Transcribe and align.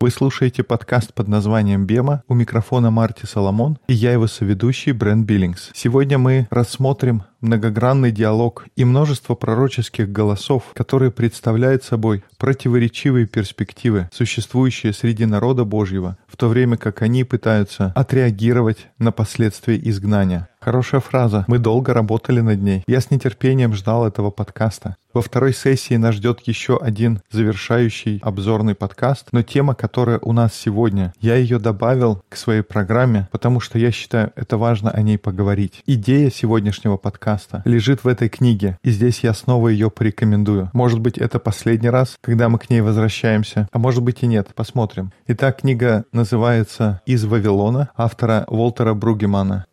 Вы 0.00 0.10
слушаете 0.10 0.62
подкаст 0.62 1.12
под 1.12 1.28
названием 1.28 1.84
«Бема». 1.84 2.22
У 2.26 2.34
микрофона 2.34 2.90
Марти 2.90 3.26
Соломон 3.26 3.78
и 3.86 3.92
я 3.92 4.12
его 4.12 4.26
соведущий 4.26 4.92
Брент 4.92 5.26
Биллингс. 5.26 5.70
Сегодня 5.74 6.16
мы 6.16 6.48
рассмотрим 6.50 7.24
многогранный 7.42 8.10
диалог 8.10 8.64
и 8.76 8.84
множество 8.84 9.34
пророческих 9.34 10.10
голосов, 10.10 10.70
которые 10.74 11.10
представляют 11.10 11.84
собой 11.84 12.24
противоречивые 12.38 13.26
перспективы, 13.26 14.08
существующие 14.12 14.94
среди 14.94 15.26
народа 15.26 15.64
Божьего, 15.64 16.16
в 16.26 16.38
то 16.38 16.48
время 16.48 16.78
как 16.78 17.02
они 17.02 17.24
пытаются 17.24 17.92
отреагировать 17.94 18.86
на 18.98 19.12
последствия 19.12 19.76
изгнания. 19.76 20.48
Хорошая 20.62 21.00
фраза. 21.00 21.44
Мы 21.48 21.58
долго 21.58 21.92
работали 21.92 22.40
над 22.40 22.62
ней. 22.62 22.84
Я 22.86 23.00
с 23.00 23.10
нетерпением 23.10 23.74
ждал 23.74 24.06
этого 24.06 24.30
подкаста. 24.30 24.94
Во 25.12 25.20
второй 25.20 25.52
сессии 25.52 25.94
нас 25.96 26.14
ждет 26.14 26.38
еще 26.44 26.78
один 26.78 27.20
завершающий 27.32 28.20
обзорный 28.22 28.76
подкаст, 28.76 29.26
но 29.32 29.42
тема, 29.42 29.74
которая 29.74 30.20
у 30.20 30.32
нас 30.32 30.54
сегодня, 30.54 31.12
я 31.20 31.34
ее 31.34 31.58
добавил 31.58 32.22
к 32.28 32.36
своей 32.36 32.62
программе, 32.62 33.28
потому 33.32 33.58
что 33.58 33.76
я 33.76 33.90
считаю, 33.90 34.32
это 34.36 34.56
важно 34.56 34.92
о 34.92 35.02
ней 35.02 35.18
поговорить. 35.18 35.82
Идея 35.84 36.30
сегодняшнего 36.30 36.96
подкаста 36.96 37.62
лежит 37.64 38.04
в 38.04 38.08
этой 38.08 38.28
книге, 38.28 38.78
и 38.84 38.90
здесь 38.90 39.20
я 39.24 39.34
снова 39.34 39.66
ее 39.66 39.90
порекомендую. 39.90 40.70
Может 40.72 41.00
быть, 41.00 41.18
это 41.18 41.40
последний 41.40 41.90
раз, 41.90 42.16
когда 42.20 42.48
мы 42.48 42.60
к 42.60 42.70
ней 42.70 42.82
возвращаемся, 42.82 43.68
а 43.72 43.78
может 43.78 44.04
быть 44.04 44.22
и 44.22 44.26
нет, 44.26 44.48
посмотрим. 44.54 45.12
Итак, 45.26 45.60
книга 45.62 46.04
называется 46.12 47.02
«Из 47.04 47.24
Вавилона» 47.24 47.90
автора 47.96 48.44
Волтера 48.46 48.94
Бругемана. 48.94 49.66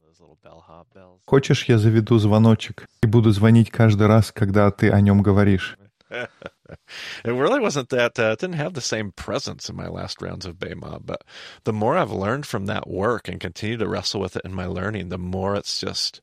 Хочешь, 1.29 1.65
я 1.65 1.77
заведу 1.77 2.17
звоночек 2.17 2.87
и 3.03 3.05
буду 3.05 3.29
звонить 3.29 3.69
каждый 3.69 4.07
раз, 4.07 4.31
когда 4.31 4.71
ты 4.71 4.89
о 4.89 4.99
нем 4.99 5.21
говоришь? 5.21 5.77
it 6.09 6.27
really 7.23 7.59
wasn't 7.59 7.89
that 7.89 8.17
uh, 8.17 8.31
it 8.31 8.39
didn't 8.39 8.55
have 8.55 8.73
the 8.73 8.81
same 8.81 9.11
presence 9.11 9.69
in 9.69 9.75
my 9.75 9.87
last 9.87 10.23
rounds 10.23 10.47
of 10.47 10.57
Baymob, 10.57 11.05
but 11.05 11.23
the 11.65 11.71
more 11.71 11.95
I've 11.95 12.11
learned 12.11 12.47
from 12.47 12.65
that 12.65 12.89
work 12.89 13.27
and 13.27 13.39
continue 13.39 13.77
to 13.77 13.87
wrestle 13.87 14.19
with 14.19 14.37
it 14.37 14.41
in 14.43 14.55
my 14.55 14.65
learning, 14.65 15.09
the 15.09 15.19
more 15.19 15.53
it's 15.53 15.79
just 15.79 16.19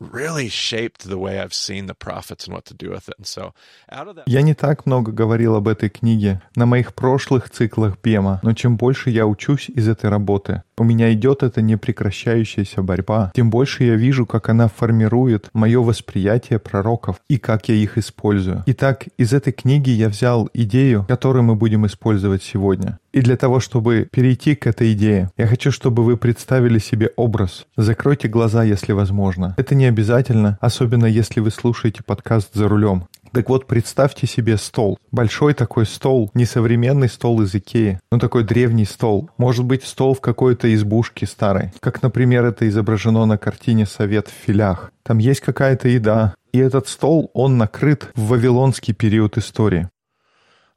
really 0.00 0.48
shaped 0.48 1.08
the 1.08 1.18
way 1.18 1.38
I've 1.38 1.54
seen 1.54 1.86
the 1.86 1.94
prophets 1.94 2.46
and 2.46 2.54
what 2.54 2.64
to 2.64 2.74
do 2.74 2.90
with 2.90 3.08
it. 3.08 3.14
And 3.18 3.26
so 3.26 3.54
out 3.90 4.08
of 4.08 4.16
that... 4.16 4.24
Я 4.26 4.42
не 4.42 4.54
так 4.54 4.86
много 4.86 5.12
говорил 5.12 5.54
об 5.54 5.68
этой 5.68 5.88
книге 5.88 6.42
на 6.56 6.66
моих 6.66 6.94
прошлых 6.94 7.48
циклах 7.48 7.96
Бема, 8.02 8.40
но 8.42 8.54
чем 8.54 8.76
больше 8.76 9.10
я 9.10 9.26
учусь 9.26 9.68
из 9.68 9.88
этой 9.88 10.10
работы, 10.10 10.62
у 10.82 10.84
меня 10.84 11.12
идет 11.12 11.44
эта 11.44 11.62
непрекращающаяся 11.62 12.82
борьба, 12.82 13.30
тем 13.36 13.50
больше 13.50 13.84
я 13.84 13.94
вижу, 13.94 14.26
как 14.26 14.48
она 14.48 14.66
формирует 14.66 15.48
мое 15.52 15.80
восприятие 15.80 16.58
пророков 16.58 17.20
и 17.28 17.38
как 17.38 17.68
я 17.68 17.76
их 17.76 17.98
использую. 17.98 18.64
Итак, 18.66 19.04
из 19.16 19.32
этой 19.32 19.52
книги 19.52 19.90
я 19.90 20.08
взял 20.08 20.50
идею, 20.52 21.04
которую 21.06 21.44
мы 21.44 21.54
будем 21.54 21.86
использовать 21.86 22.42
сегодня. 22.42 22.98
И 23.12 23.20
для 23.20 23.36
того, 23.36 23.60
чтобы 23.60 24.08
перейти 24.10 24.56
к 24.56 24.66
этой 24.66 24.92
идее, 24.92 25.30
я 25.36 25.46
хочу, 25.46 25.70
чтобы 25.70 26.02
вы 26.02 26.16
представили 26.16 26.80
себе 26.80 27.12
образ. 27.14 27.66
Закройте 27.76 28.26
глаза, 28.26 28.64
если 28.64 28.90
возможно. 28.90 29.54
Это 29.58 29.76
не 29.76 29.84
обязательно, 29.84 30.58
особенно 30.60 31.06
если 31.06 31.38
вы 31.38 31.52
слушаете 31.52 32.02
подкаст 32.02 32.54
за 32.54 32.68
рулем. 32.68 33.06
Так 33.32 33.48
вот, 33.48 33.66
представьте 33.66 34.26
себе 34.26 34.58
стол. 34.58 34.98
Большой 35.10 35.54
такой 35.54 35.86
стол, 35.86 36.30
не 36.34 36.44
современный 36.44 37.08
стол 37.08 37.40
из 37.40 37.54
Икеи, 37.54 37.98
но 38.10 38.18
такой 38.18 38.44
древний 38.44 38.84
стол. 38.84 39.30
Может 39.38 39.64
быть, 39.64 39.84
стол 39.84 40.14
в 40.14 40.20
какой-то 40.20 40.71
избушке 40.74 41.26
старой. 41.26 41.70
Как, 41.80 42.02
например, 42.02 42.44
это 42.44 42.68
изображено 42.68 43.26
на 43.26 43.38
картине 43.38 43.86
«Совет 43.86 44.28
в 44.28 44.32
филях». 44.32 44.92
Там 45.02 45.18
есть 45.18 45.40
какая-то 45.40 45.88
еда. 45.88 46.34
И 46.52 46.58
этот 46.58 46.88
стол, 46.88 47.30
он 47.34 47.58
накрыт 47.58 48.10
в 48.14 48.28
вавилонский 48.28 48.94
период 48.94 49.38
истории. 49.38 49.88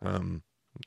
Um, 0.02 0.42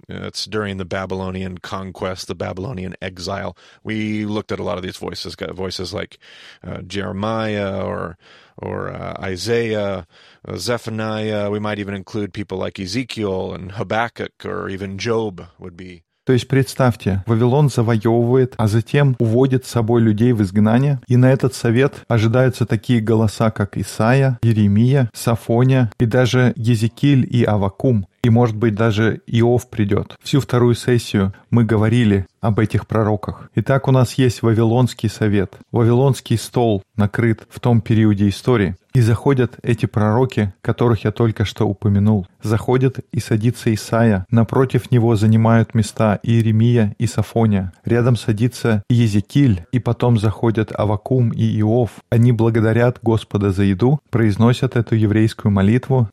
it's 0.08 0.46
during 0.46 0.76
the 0.76 0.84
Babylonian 0.84 1.58
conquest, 1.58 2.28
the 2.28 2.34
Babylonian 2.34 2.94
exile. 3.00 3.56
We 3.82 4.24
looked 4.24 4.52
at 4.52 4.60
a 4.60 4.62
lot 4.62 4.76
of 4.76 4.82
these 4.82 4.96
voices, 4.96 5.34
voices 5.34 5.92
like 5.92 6.18
uh, 6.62 6.82
Jeremiah 6.82 7.82
or 7.84 8.16
or 8.56 8.92
uh, 8.92 9.16
Isaiah, 9.20 10.06
uh, 10.46 10.56
Zephaniah. 10.56 11.50
We 11.50 11.60
might 11.60 11.78
even 11.78 11.94
include 11.94 12.32
people 12.32 12.58
like 12.58 12.78
Ezekiel 12.80 13.54
and 13.54 13.72
Habakkuk 13.72 14.44
or 14.44 14.68
even 14.68 14.98
Job 14.98 15.46
would 15.58 15.76
be 15.76 16.02
То 16.28 16.34
есть 16.34 16.46
представьте, 16.46 17.22
Вавилон 17.24 17.70
завоевывает, 17.70 18.52
а 18.58 18.68
затем 18.68 19.16
уводит 19.18 19.64
с 19.64 19.70
собой 19.70 20.02
людей 20.02 20.32
в 20.32 20.42
изгнание, 20.42 21.00
и 21.08 21.16
на 21.16 21.32
этот 21.32 21.54
совет 21.54 22.04
ожидаются 22.06 22.66
такие 22.66 23.00
голоса, 23.00 23.50
как 23.50 23.78
Исаия, 23.78 24.38
Еремия, 24.42 25.08
Сафония 25.14 25.90
и 25.98 26.04
даже 26.04 26.52
Езекиль 26.54 27.26
и 27.34 27.44
Авакум. 27.44 28.06
И, 28.22 28.28
может 28.28 28.56
быть, 28.56 28.74
даже 28.74 29.22
Иов 29.26 29.70
придет. 29.70 30.16
Всю 30.22 30.40
вторую 30.40 30.74
сессию 30.74 31.32
мы 31.50 31.64
говорили 31.64 32.26
об 32.42 32.58
этих 32.60 32.86
пророках. 32.86 33.48
Итак, 33.54 33.88
у 33.88 33.90
нас 33.90 34.14
есть 34.14 34.42
Вавилонский 34.42 35.08
совет, 35.08 35.54
Вавилонский 35.72 36.36
стол 36.36 36.82
накрыт 36.94 37.46
в 37.48 37.58
том 37.58 37.80
периоде 37.80 38.28
истории. 38.28 38.76
И 38.98 39.00
заходят 39.00 39.60
эти 39.62 39.86
пророки, 39.86 40.52
которых 40.60 41.04
я 41.04 41.12
только 41.12 41.44
что 41.44 41.68
упомянул. 41.68 42.26
Заходят 42.42 42.98
и 43.12 43.20
садится 43.20 43.72
Исаия. 43.72 44.26
Напротив 44.28 44.90
него 44.90 45.14
занимают 45.14 45.72
места 45.72 46.18
Иеремия 46.24 46.96
и 46.98 47.06
Сафония. 47.06 47.72
Рядом 47.84 48.16
садится 48.16 48.82
Езекиль, 48.90 49.64
и 49.70 49.78
потом 49.78 50.18
заходят 50.18 50.72
Авакум 50.76 51.30
и 51.30 51.60
Иов. 51.60 51.90
Они 52.10 52.32
благодарят 52.32 52.98
Господа 53.00 53.52
за 53.52 53.62
еду, 53.62 54.00
произносят 54.10 54.74
эту 54.74 54.96
еврейскую 54.96 55.52
молитву. 55.52 56.08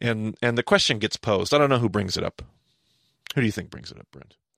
And, 0.00 0.34
and 0.40 0.56
the 0.56 0.62
question 0.62 0.98
gets 0.98 1.16
posed. 1.16 1.52
I 1.52 1.58
don't 1.58 1.68
know 1.68 1.78
who 1.78 1.90
brings 1.90 2.16
it 2.16 2.24
up. 2.24 2.42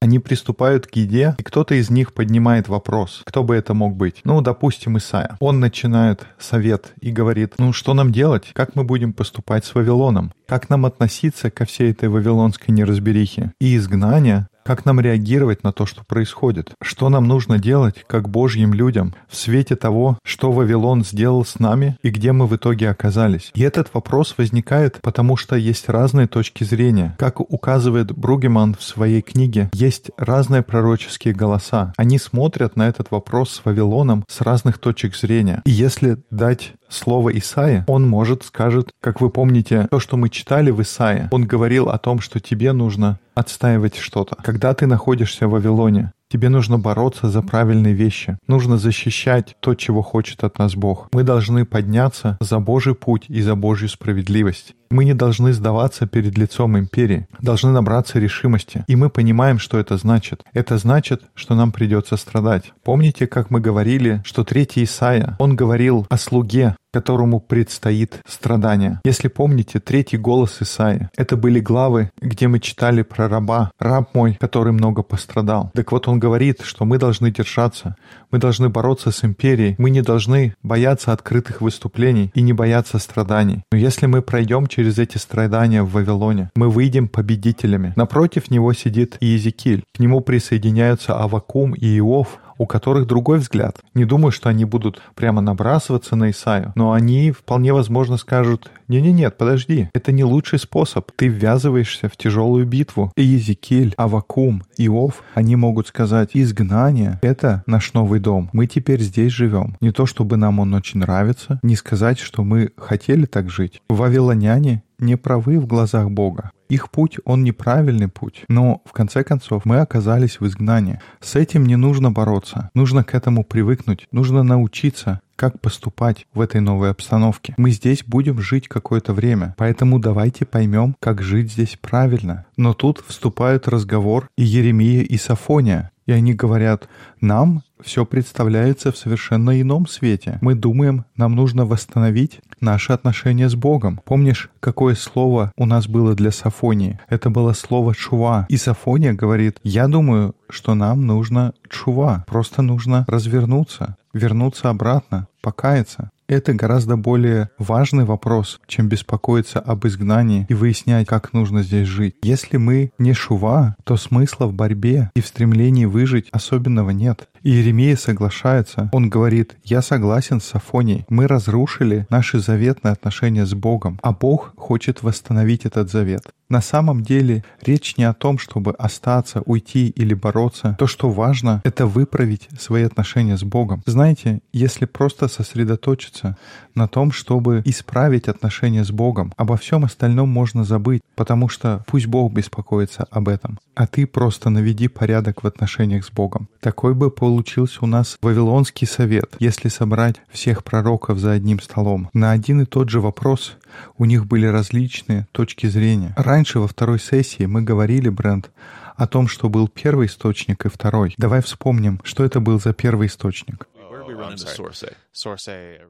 Они 0.00 0.18
приступают 0.18 0.86
к 0.86 0.96
еде, 0.96 1.34
и 1.38 1.42
кто-то 1.42 1.74
из 1.74 1.88
них 1.88 2.12
поднимает 2.12 2.68
вопрос, 2.68 3.22
кто 3.24 3.42
бы 3.42 3.54
это 3.54 3.72
мог 3.72 3.96
быть. 3.96 4.20
Ну, 4.24 4.42
допустим, 4.42 4.98
Исаия. 4.98 5.36
Он 5.40 5.60
начинает 5.60 6.26
совет 6.38 6.92
и 7.00 7.10
говорит, 7.10 7.54
ну, 7.56 7.72
что 7.72 7.94
нам 7.94 8.12
делать? 8.12 8.50
Как 8.52 8.76
мы 8.76 8.84
будем 8.84 9.14
поступать 9.14 9.64
с 9.64 9.74
Вавилоном? 9.74 10.34
Как 10.46 10.68
нам 10.68 10.84
относиться 10.84 11.50
ко 11.50 11.64
всей 11.64 11.92
этой 11.92 12.10
вавилонской 12.10 12.74
неразберихе? 12.74 13.52
И 13.60 13.76
изгнание 13.76 14.48
как 14.64 14.84
нам 14.84 14.98
реагировать 14.98 15.62
на 15.62 15.72
то, 15.72 15.86
что 15.86 16.04
происходит? 16.04 16.72
Что 16.82 17.08
нам 17.10 17.28
нужно 17.28 17.58
делать, 17.58 18.04
как 18.06 18.28
Божьим 18.28 18.72
людям, 18.72 19.14
в 19.28 19.36
свете 19.36 19.76
того, 19.76 20.18
что 20.24 20.52
Вавилон 20.52 21.04
сделал 21.04 21.44
с 21.44 21.58
нами 21.58 21.96
и 22.02 22.08
где 22.08 22.32
мы 22.32 22.46
в 22.46 22.56
итоге 22.56 22.88
оказались? 22.88 23.50
И 23.54 23.62
этот 23.62 23.92
вопрос 23.92 24.34
возникает, 24.38 25.00
потому 25.02 25.36
что 25.36 25.56
есть 25.56 25.88
разные 25.88 26.26
точки 26.26 26.64
зрения. 26.64 27.14
Как 27.18 27.40
указывает 27.40 28.12
Бругеман 28.12 28.74
в 28.74 28.82
своей 28.82 29.20
книге, 29.20 29.68
есть 29.74 30.10
разные 30.16 30.62
пророческие 30.62 31.34
голоса. 31.34 31.92
Они 31.96 32.18
смотрят 32.18 32.76
на 32.76 32.88
этот 32.88 33.10
вопрос 33.10 33.50
с 33.50 33.64
Вавилоном 33.64 34.24
с 34.28 34.40
разных 34.40 34.78
точек 34.78 35.14
зрения. 35.14 35.60
И 35.66 35.70
если 35.70 36.18
дать 36.30 36.72
слово 36.94 37.36
Исаия, 37.38 37.84
он, 37.86 38.08
может, 38.08 38.44
скажет, 38.44 38.90
как 39.00 39.20
вы 39.20 39.30
помните, 39.30 39.88
то, 39.90 40.00
что 40.00 40.16
мы 40.16 40.28
читали 40.28 40.70
в 40.70 40.80
Исаия, 40.80 41.28
он 41.30 41.44
говорил 41.46 41.88
о 41.88 41.98
том, 41.98 42.20
что 42.20 42.40
тебе 42.40 42.72
нужно 42.72 43.18
отстаивать 43.34 43.96
что-то. 43.96 44.36
Когда 44.36 44.74
ты 44.74 44.86
находишься 44.86 45.48
в 45.48 45.52
Вавилоне, 45.52 46.12
Тебе 46.34 46.48
нужно 46.48 46.78
бороться 46.78 47.28
за 47.28 47.42
правильные 47.42 47.94
вещи. 47.94 48.38
Нужно 48.48 48.76
защищать 48.76 49.54
то, 49.60 49.76
чего 49.76 50.02
хочет 50.02 50.42
от 50.42 50.58
нас 50.58 50.74
Бог. 50.74 51.06
Мы 51.12 51.22
должны 51.22 51.64
подняться 51.64 52.36
за 52.40 52.58
Божий 52.58 52.96
путь 52.96 53.26
и 53.28 53.40
за 53.40 53.54
Божью 53.54 53.88
справедливость. 53.88 54.74
Мы 54.90 55.04
не 55.04 55.14
должны 55.14 55.52
сдаваться 55.52 56.06
перед 56.06 56.36
лицом 56.36 56.76
империи, 56.76 57.28
должны 57.40 57.70
набраться 57.70 58.18
решимости. 58.18 58.84
И 58.88 58.96
мы 58.96 59.10
понимаем, 59.10 59.60
что 59.60 59.78
это 59.78 59.96
значит. 59.96 60.42
Это 60.52 60.76
значит, 60.78 61.22
что 61.34 61.54
нам 61.54 61.70
придется 61.70 62.16
страдать. 62.16 62.72
Помните, 62.82 63.28
как 63.28 63.50
мы 63.50 63.60
говорили, 63.60 64.20
что 64.24 64.42
третий 64.42 64.82
Исаия, 64.82 65.36
он 65.38 65.54
говорил 65.54 66.06
о 66.10 66.18
слуге, 66.18 66.74
которому 66.94 67.40
предстоит 67.40 68.20
страдание. 68.24 69.00
Если 69.04 69.26
помните, 69.26 69.80
третий 69.80 70.16
голос 70.16 70.58
Исаия, 70.62 71.10
это 71.16 71.36
были 71.36 71.58
главы, 71.58 72.12
где 72.22 72.46
мы 72.46 72.60
читали 72.60 73.02
про 73.02 73.28
раба, 73.28 73.72
раб 73.80 74.14
мой, 74.14 74.36
который 74.38 74.72
много 74.72 75.02
пострадал. 75.02 75.72
Так 75.74 75.90
вот 75.90 76.06
он 76.06 76.20
говорит, 76.20 76.60
что 76.62 76.84
мы 76.84 76.98
должны 76.98 77.32
держаться, 77.32 77.96
мы 78.30 78.38
должны 78.38 78.68
бороться 78.68 79.10
с 79.10 79.24
империей, 79.24 79.74
мы 79.76 79.90
не 79.90 80.02
должны 80.02 80.54
бояться 80.62 81.12
открытых 81.12 81.60
выступлений 81.60 82.30
и 82.32 82.42
не 82.42 82.52
бояться 82.52 83.00
страданий. 83.00 83.64
Но 83.72 83.78
если 83.78 84.06
мы 84.06 84.22
пройдем 84.22 84.68
через 84.68 84.96
эти 84.98 85.18
страдания 85.18 85.82
в 85.82 85.90
Вавилоне, 85.90 86.50
мы 86.54 86.70
выйдем 86.70 87.08
победителями. 87.08 87.92
Напротив 87.96 88.52
него 88.52 88.72
сидит 88.72 89.16
Иезекииль, 89.20 89.82
к 89.92 89.98
нему 89.98 90.20
присоединяются 90.20 91.18
Авакум 91.18 91.74
и 91.74 91.98
Иов, 91.98 92.38
у 92.58 92.66
которых 92.66 93.06
другой 93.06 93.38
взгляд. 93.38 93.78
Не 93.94 94.04
думаю, 94.04 94.32
что 94.32 94.48
они 94.48 94.64
будут 94.64 95.02
прямо 95.14 95.40
набрасываться 95.40 96.16
на 96.16 96.30
Исаю, 96.30 96.72
но 96.74 96.92
они 96.92 97.30
вполне 97.30 97.72
возможно 97.72 98.16
скажут, 98.16 98.70
не-не-нет, 98.88 99.36
подожди, 99.38 99.88
это 99.94 100.12
не 100.12 100.24
лучший 100.24 100.58
способ. 100.58 101.10
Ты 101.16 101.28
ввязываешься 101.28 102.08
в 102.08 102.16
тяжелую 102.16 102.66
битву. 102.66 103.12
И 103.16 103.22
Езекиль, 103.22 103.94
Авакум, 103.96 104.62
Иов, 104.76 105.22
они 105.34 105.56
могут 105.56 105.88
сказать, 105.88 106.30
изгнание— 106.34 107.18
это 107.22 107.62
наш 107.66 107.92
новый 107.94 108.20
дом. 108.20 108.50
Мы 108.52 108.66
теперь 108.66 109.00
здесь 109.00 109.32
живем. 109.32 109.76
Не 109.80 109.90
то, 109.90 110.06
чтобы 110.06 110.36
нам 110.36 110.58
он 110.58 110.74
очень 110.74 111.00
нравится, 111.00 111.58
не 111.62 111.76
сказать, 111.76 112.18
что 112.18 112.44
мы 112.44 112.70
хотели 112.76 113.26
так 113.26 113.50
жить. 113.50 113.80
Вавилоняне 113.88 114.82
не 115.04 115.16
правы 115.16 115.60
в 115.60 115.66
глазах 115.66 116.10
Бога. 116.10 116.50
Их 116.68 116.90
путь, 116.90 117.18
он 117.24 117.44
неправильный 117.44 118.08
путь. 118.08 118.44
Но, 118.48 118.82
в 118.84 118.92
конце 118.92 119.22
концов, 119.22 119.64
мы 119.64 119.78
оказались 119.78 120.40
в 120.40 120.46
изгнании. 120.46 121.00
С 121.20 121.36
этим 121.36 121.66
не 121.66 121.76
нужно 121.76 122.10
бороться. 122.10 122.70
Нужно 122.74 123.04
к 123.04 123.14
этому 123.14 123.44
привыкнуть. 123.44 124.06
Нужно 124.10 124.42
научиться, 124.42 125.20
как 125.36 125.60
поступать 125.60 126.26
в 126.32 126.40
этой 126.40 126.60
новой 126.60 126.90
обстановке. 126.90 127.54
Мы 127.56 127.70
здесь 127.70 128.02
будем 128.04 128.40
жить 128.40 128.68
какое-то 128.68 129.12
время, 129.12 129.54
поэтому 129.58 129.98
давайте 129.98 130.46
поймем, 130.46 130.96
как 131.00 131.22
жить 131.22 131.52
здесь 131.52 131.78
правильно. 131.80 132.46
Но 132.56 132.72
тут 132.72 133.04
вступают 133.06 133.68
разговор 133.68 134.28
и 134.36 134.42
Еремия, 134.42 135.02
и 135.02 135.16
Сафония. 135.16 135.90
И 136.06 136.12
они 136.12 136.34
говорят, 136.34 136.88
нам 137.20 137.62
все 137.84 138.04
представляется 138.04 138.90
в 138.90 138.96
совершенно 138.96 139.60
ином 139.60 139.86
свете. 139.86 140.38
Мы 140.40 140.54
думаем, 140.54 141.04
нам 141.16 141.36
нужно 141.36 141.66
восстановить 141.66 142.40
наши 142.60 142.92
отношения 142.92 143.48
с 143.48 143.54
Богом. 143.54 144.00
Помнишь, 144.04 144.50
какое 144.60 144.94
слово 144.94 145.52
у 145.56 145.66
нас 145.66 145.86
было 145.86 146.14
для 146.14 146.30
Сафонии? 146.30 146.98
Это 147.08 147.30
было 147.30 147.52
слово 147.52 147.94
«чува». 147.94 148.46
И 148.48 148.56
Сафония 148.56 149.12
говорит, 149.12 149.58
я 149.62 149.86
думаю, 149.86 150.34
что 150.48 150.74
нам 150.74 151.06
нужно 151.06 151.52
чува. 151.68 152.24
Просто 152.26 152.62
нужно 152.62 153.04
развернуться, 153.06 153.96
вернуться 154.12 154.70
обратно, 154.70 155.28
покаяться. 155.42 156.10
Это 156.26 156.54
гораздо 156.54 156.96
более 156.96 157.50
важный 157.58 158.04
вопрос, 158.04 158.60
чем 158.66 158.88
беспокоиться 158.88 159.60
об 159.60 159.86
изгнании 159.86 160.46
и 160.48 160.54
выяснять, 160.54 161.06
как 161.06 161.34
нужно 161.34 161.62
здесь 161.62 161.86
жить. 161.86 162.16
Если 162.22 162.56
мы 162.56 162.92
не 162.98 163.12
шува, 163.12 163.76
то 163.84 163.98
смысла 163.98 164.46
в 164.46 164.54
борьбе 164.54 165.10
и 165.14 165.20
в 165.20 165.26
стремлении 165.26 165.84
выжить 165.84 166.28
особенного 166.32 166.90
нет. 166.90 167.28
Иеремия 167.44 167.94
соглашается. 167.94 168.88
Он 168.92 169.10
говорит, 169.10 169.56
я 169.64 169.82
согласен 169.82 170.40
с 170.40 170.46
Сафонией. 170.46 171.04
Мы 171.10 171.26
разрушили 171.26 172.06
наши 172.08 172.38
заветные 172.38 172.92
отношения 172.92 173.44
с 173.44 173.52
Богом, 173.52 174.00
а 174.02 174.12
Бог 174.12 174.54
хочет 174.56 175.02
восстановить 175.02 175.66
этот 175.66 175.90
завет. 175.90 176.22
На 176.48 176.60
самом 176.60 177.02
деле 177.02 177.44
речь 177.62 177.96
не 177.96 178.04
о 178.04 178.12
том, 178.12 178.38
чтобы 178.38 178.72
остаться, 178.72 179.42
уйти 179.46 179.88
или 179.88 180.14
бороться. 180.14 180.76
То, 180.78 180.86
что 180.86 181.10
важно, 181.10 181.60
это 181.64 181.86
выправить 181.86 182.48
свои 182.58 182.82
отношения 182.82 183.36
с 183.36 183.42
Богом. 183.42 183.82
Знаете, 183.86 184.40
если 184.52 184.84
просто 184.84 185.28
сосредоточиться 185.28 186.36
на 186.74 186.86
том, 186.86 187.12
чтобы 187.12 187.62
исправить 187.64 188.28
отношения 188.28 188.84
с 188.84 188.90
Богом, 188.90 189.32
обо 189.36 189.56
всем 189.56 189.84
остальном 189.84 190.28
можно 190.28 190.64
забыть, 190.64 191.02
потому 191.16 191.48
что 191.48 191.82
пусть 191.86 192.06
Бог 192.06 192.32
беспокоится 192.32 193.06
об 193.10 193.28
этом, 193.28 193.58
а 193.74 193.86
ты 193.86 194.06
просто 194.06 194.50
наведи 194.50 194.88
порядок 194.88 195.42
в 195.42 195.46
отношениях 195.46 196.04
с 196.04 196.10
Богом. 196.10 196.48
Такой 196.60 196.94
бы 196.94 197.10
получился 197.34 197.80
у 197.82 197.86
нас 197.86 198.16
Вавилонский 198.22 198.86
совет, 198.86 199.34
если 199.40 199.68
собрать 199.68 200.22
всех 200.30 200.62
пророков 200.62 201.18
за 201.18 201.32
одним 201.32 201.58
столом. 201.60 202.08
На 202.12 202.30
один 202.30 202.60
и 202.60 202.64
тот 202.64 202.90
же 202.90 203.00
вопрос 203.00 203.56
у 203.98 204.04
них 204.04 204.26
были 204.26 204.46
различные 204.46 205.26
точки 205.32 205.66
зрения. 205.66 206.14
Раньше 206.16 206.60
во 206.60 206.68
второй 206.68 207.00
сессии 207.00 207.44
мы 207.46 207.62
говорили, 207.62 208.08
Брент, 208.08 208.52
о 208.94 209.08
том, 209.08 209.26
что 209.26 209.48
был 209.48 209.66
первый 209.66 210.06
источник 210.06 210.64
и 210.64 210.68
второй. 210.68 211.14
Давай 211.18 211.42
вспомним, 211.42 212.00
что 212.04 212.24
это 212.24 212.38
был 212.38 212.60
за 212.60 212.72
первый 212.72 213.08
источник. 213.08 213.66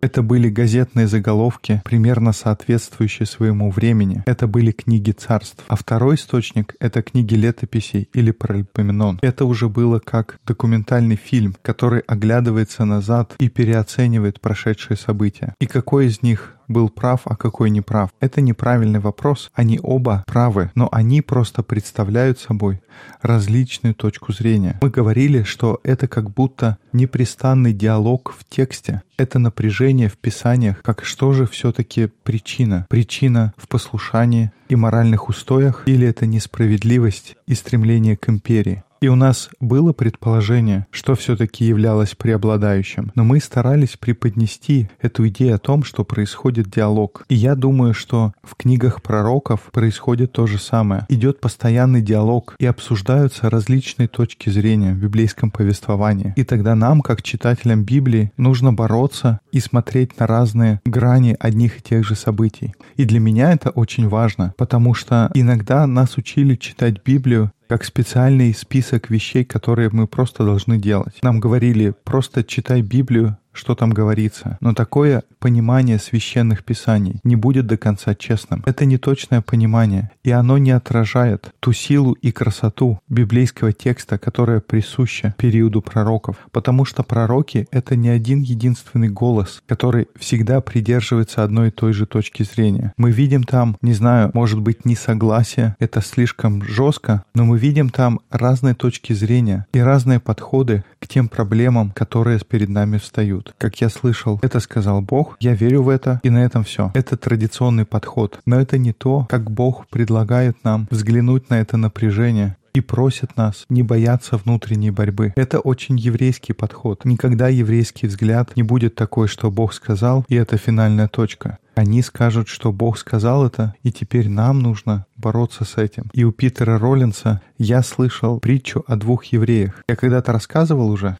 Это 0.02 0.22
были 0.22 0.50
газетные 0.50 1.06
заголовки, 1.06 1.80
примерно 1.84 2.32
соответствующие 2.32 3.26
своему 3.26 3.70
времени. 3.70 4.22
Это 4.26 4.46
были 4.46 4.70
книги 4.70 5.12
царств. 5.12 5.64
А 5.66 5.76
второй 5.76 6.16
источник— 6.16 6.74
это 6.78 7.02
книги 7.02 7.34
летописей 7.34 8.08
или 8.12 8.32
Паральпоменон. 8.32 9.18
Это 9.22 9.46
уже 9.46 9.70
было 9.70 9.98
как 9.98 10.38
документальный 10.46 11.16
фильм, 11.16 11.56
который 11.62 12.00
оглядывается 12.00 12.84
назад 12.84 13.34
и 13.38 13.48
переоценивает 13.48 14.42
прошедшие 14.42 14.98
события. 14.98 15.54
И 15.58 15.66
какой 15.66 16.06
из 16.06 16.22
них 16.22 16.54
был 16.68 16.88
прав, 16.88 17.22
а 17.24 17.36
какой 17.36 17.70
не 17.70 17.80
прав. 17.80 18.10
Это 18.20 18.40
неправильный 18.40 19.00
вопрос. 19.00 19.50
Они 19.54 19.78
оба 19.82 20.24
правы, 20.26 20.70
но 20.74 20.88
они 20.92 21.20
просто 21.22 21.62
представляют 21.62 22.38
собой 22.38 22.80
различную 23.20 23.94
точку 23.94 24.32
зрения. 24.32 24.78
Мы 24.82 24.90
говорили, 24.90 25.42
что 25.42 25.80
это 25.82 26.08
как 26.08 26.30
будто 26.30 26.78
непрестанный 26.92 27.72
диалог 27.72 28.34
в 28.38 28.44
тексте. 28.48 29.02
Это 29.16 29.38
напряжение 29.38 30.08
в 30.08 30.16
писаниях, 30.16 30.82
как 30.82 31.04
что 31.04 31.32
же 31.32 31.46
все-таки 31.46 32.08
причина? 32.24 32.86
Причина 32.90 33.54
в 33.56 33.68
послушании 33.68 34.50
и 34.68 34.74
моральных 34.74 35.28
устоях 35.28 35.84
или 35.86 36.06
это 36.08 36.26
несправедливость 36.26 37.36
и 37.46 37.54
стремление 37.54 38.16
к 38.16 38.28
империи? 38.28 38.82
И 39.04 39.08
у 39.08 39.16
нас 39.16 39.50
было 39.60 39.92
предположение, 39.92 40.86
что 40.90 41.14
все-таки 41.14 41.66
являлось 41.66 42.14
преобладающим, 42.14 43.12
но 43.14 43.22
мы 43.22 43.38
старались 43.38 43.98
преподнести 43.98 44.88
эту 44.98 45.28
идею 45.28 45.56
о 45.56 45.58
том, 45.58 45.84
что 45.84 46.04
происходит 46.04 46.70
диалог. 46.70 47.26
И 47.28 47.34
я 47.34 47.54
думаю, 47.54 47.92
что 47.92 48.32
в 48.42 48.54
книгах 48.54 49.02
пророков 49.02 49.68
происходит 49.72 50.32
то 50.32 50.46
же 50.46 50.58
самое. 50.58 51.04
Идет 51.10 51.38
постоянный 51.38 52.00
диалог 52.00 52.56
и 52.58 52.64
обсуждаются 52.64 53.50
различные 53.50 54.08
точки 54.08 54.48
зрения 54.48 54.94
в 54.94 54.98
библейском 55.00 55.50
повествовании. 55.50 56.32
И 56.36 56.42
тогда 56.42 56.74
нам, 56.74 57.02
как 57.02 57.22
читателям 57.22 57.84
Библии, 57.84 58.32
нужно 58.38 58.72
бороться 58.72 59.38
и 59.52 59.60
смотреть 59.60 60.18
на 60.18 60.26
разные 60.26 60.80
грани 60.86 61.36
одних 61.38 61.80
и 61.80 61.82
тех 61.82 62.06
же 62.06 62.14
событий. 62.14 62.74
И 62.96 63.04
для 63.04 63.20
меня 63.20 63.52
это 63.52 63.68
очень 63.68 64.08
важно, 64.08 64.54
потому 64.56 64.94
что 64.94 65.30
иногда 65.34 65.86
нас 65.86 66.16
учили 66.16 66.54
читать 66.54 67.04
Библию 67.04 67.52
как 67.68 67.84
специальный 67.84 68.54
список 68.54 69.10
вещей, 69.10 69.44
которые 69.44 69.90
мы 69.90 70.06
просто 70.06 70.44
должны 70.44 70.78
делать. 70.78 71.18
Нам 71.22 71.40
говорили, 71.40 71.94
просто 72.04 72.44
читай 72.44 72.82
Библию, 72.82 73.38
что 73.54 73.74
там 73.74 73.90
говорится. 73.90 74.58
Но 74.60 74.74
такое 74.74 75.22
понимание 75.38 75.98
священных 75.98 76.64
писаний 76.64 77.20
не 77.24 77.36
будет 77.36 77.66
до 77.66 77.76
конца 77.76 78.14
честным. 78.14 78.62
Это 78.66 78.84
не 78.84 78.98
точное 78.98 79.40
понимание, 79.40 80.10
и 80.22 80.30
оно 80.30 80.58
не 80.58 80.72
отражает 80.72 81.52
ту 81.60 81.72
силу 81.72 82.12
и 82.12 82.32
красоту 82.32 82.98
библейского 83.08 83.72
текста, 83.72 84.18
которая 84.18 84.60
присуща 84.60 85.34
периоду 85.38 85.80
пророков. 85.80 86.36
Потому 86.50 86.84
что 86.84 87.02
пророки— 87.02 87.66
это 87.70 87.96
не 87.96 88.08
один 88.08 88.40
единственный 88.40 89.08
голос, 89.08 89.62
который 89.66 90.08
всегда 90.16 90.60
придерживается 90.60 91.44
одной 91.44 91.68
и 91.68 91.70
той 91.70 91.92
же 91.92 92.06
точки 92.06 92.42
зрения. 92.42 92.92
Мы 92.96 93.10
видим 93.10 93.44
там, 93.44 93.76
не 93.82 93.94
знаю, 93.94 94.30
может 94.34 94.60
быть, 94.60 94.84
несогласие, 94.84 95.76
это 95.78 96.00
слишком 96.00 96.62
жестко, 96.62 97.24
но 97.34 97.44
мы 97.44 97.58
видим 97.58 97.90
там 97.90 98.20
разные 98.30 98.74
точки 98.74 99.12
зрения 99.12 99.66
и 99.72 99.78
разные 99.78 100.20
подходы 100.20 100.84
к 101.04 101.08
тем 101.08 101.28
проблемам, 101.28 101.90
которые 101.90 102.38
перед 102.48 102.70
нами 102.70 102.96
встают. 102.96 103.54
Как 103.58 103.78
я 103.82 103.90
слышал, 103.90 104.38
это 104.42 104.58
сказал 104.58 105.02
Бог, 105.02 105.36
я 105.38 105.54
верю 105.54 105.82
в 105.82 105.90
это, 105.90 106.18
и 106.22 106.30
на 106.30 106.42
этом 106.42 106.64
все. 106.64 106.90
Это 106.94 107.18
традиционный 107.18 107.84
подход. 107.84 108.40
Но 108.46 108.58
это 108.58 108.78
не 108.78 108.94
то, 108.94 109.26
как 109.28 109.50
Бог 109.50 109.86
предлагает 109.88 110.56
нам 110.64 110.88
взглянуть 110.90 111.50
на 111.50 111.60
это 111.60 111.76
напряжение 111.76 112.56
и 112.74 112.80
просит 112.80 113.36
нас 113.36 113.66
не 113.68 113.84
бояться 113.84 114.36
внутренней 114.36 114.90
борьбы. 114.90 115.32
Это 115.36 115.60
очень 115.60 115.96
еврейский 115.96 116.52
подход. 116.52 117.04
Никогда 117.04 117.48
еврейский 117.48 118.08
взгляд 118.08 118.56
не 118.56 118.64
будет 118.64 118.96
такой, 118.96 119.28
что 119.28 119.50
Бог 119.50 119.72
сказал, 119.72 120.24
и 120.28 120.34
это 120.34 120.56
финальная 120.56 121.06
точка. 121.06 121.58
Они 121.76 122.02
скажут, 122.02 122.48
что 122.48 122.72
Бог 122.72 122.98
сказал 122.98 123.46
это, 123.46 123.74
и 123.82 123.92
теперь 123.92 124.28
нам 124.28 124.60
нужно 124.60 125.06
бороться 125.16 125.64
с 125.64 125.76
этим. 125.76 126.10
И 126.12 126.24
у 126.24 126.32
Питера 126.32 126.78
Роллинса 126.78 127.40
я 127.58 127.82
слышал 127.82 128.40
притчу 128.40 128.84
о 128.88 128.96
двух 128.96 129.24
евреях. 129.26 129.82
Я 129.88 129.94
когда-то 129.94 130.32
рассказывал 130.32 130.90
уже. 130.90 131.16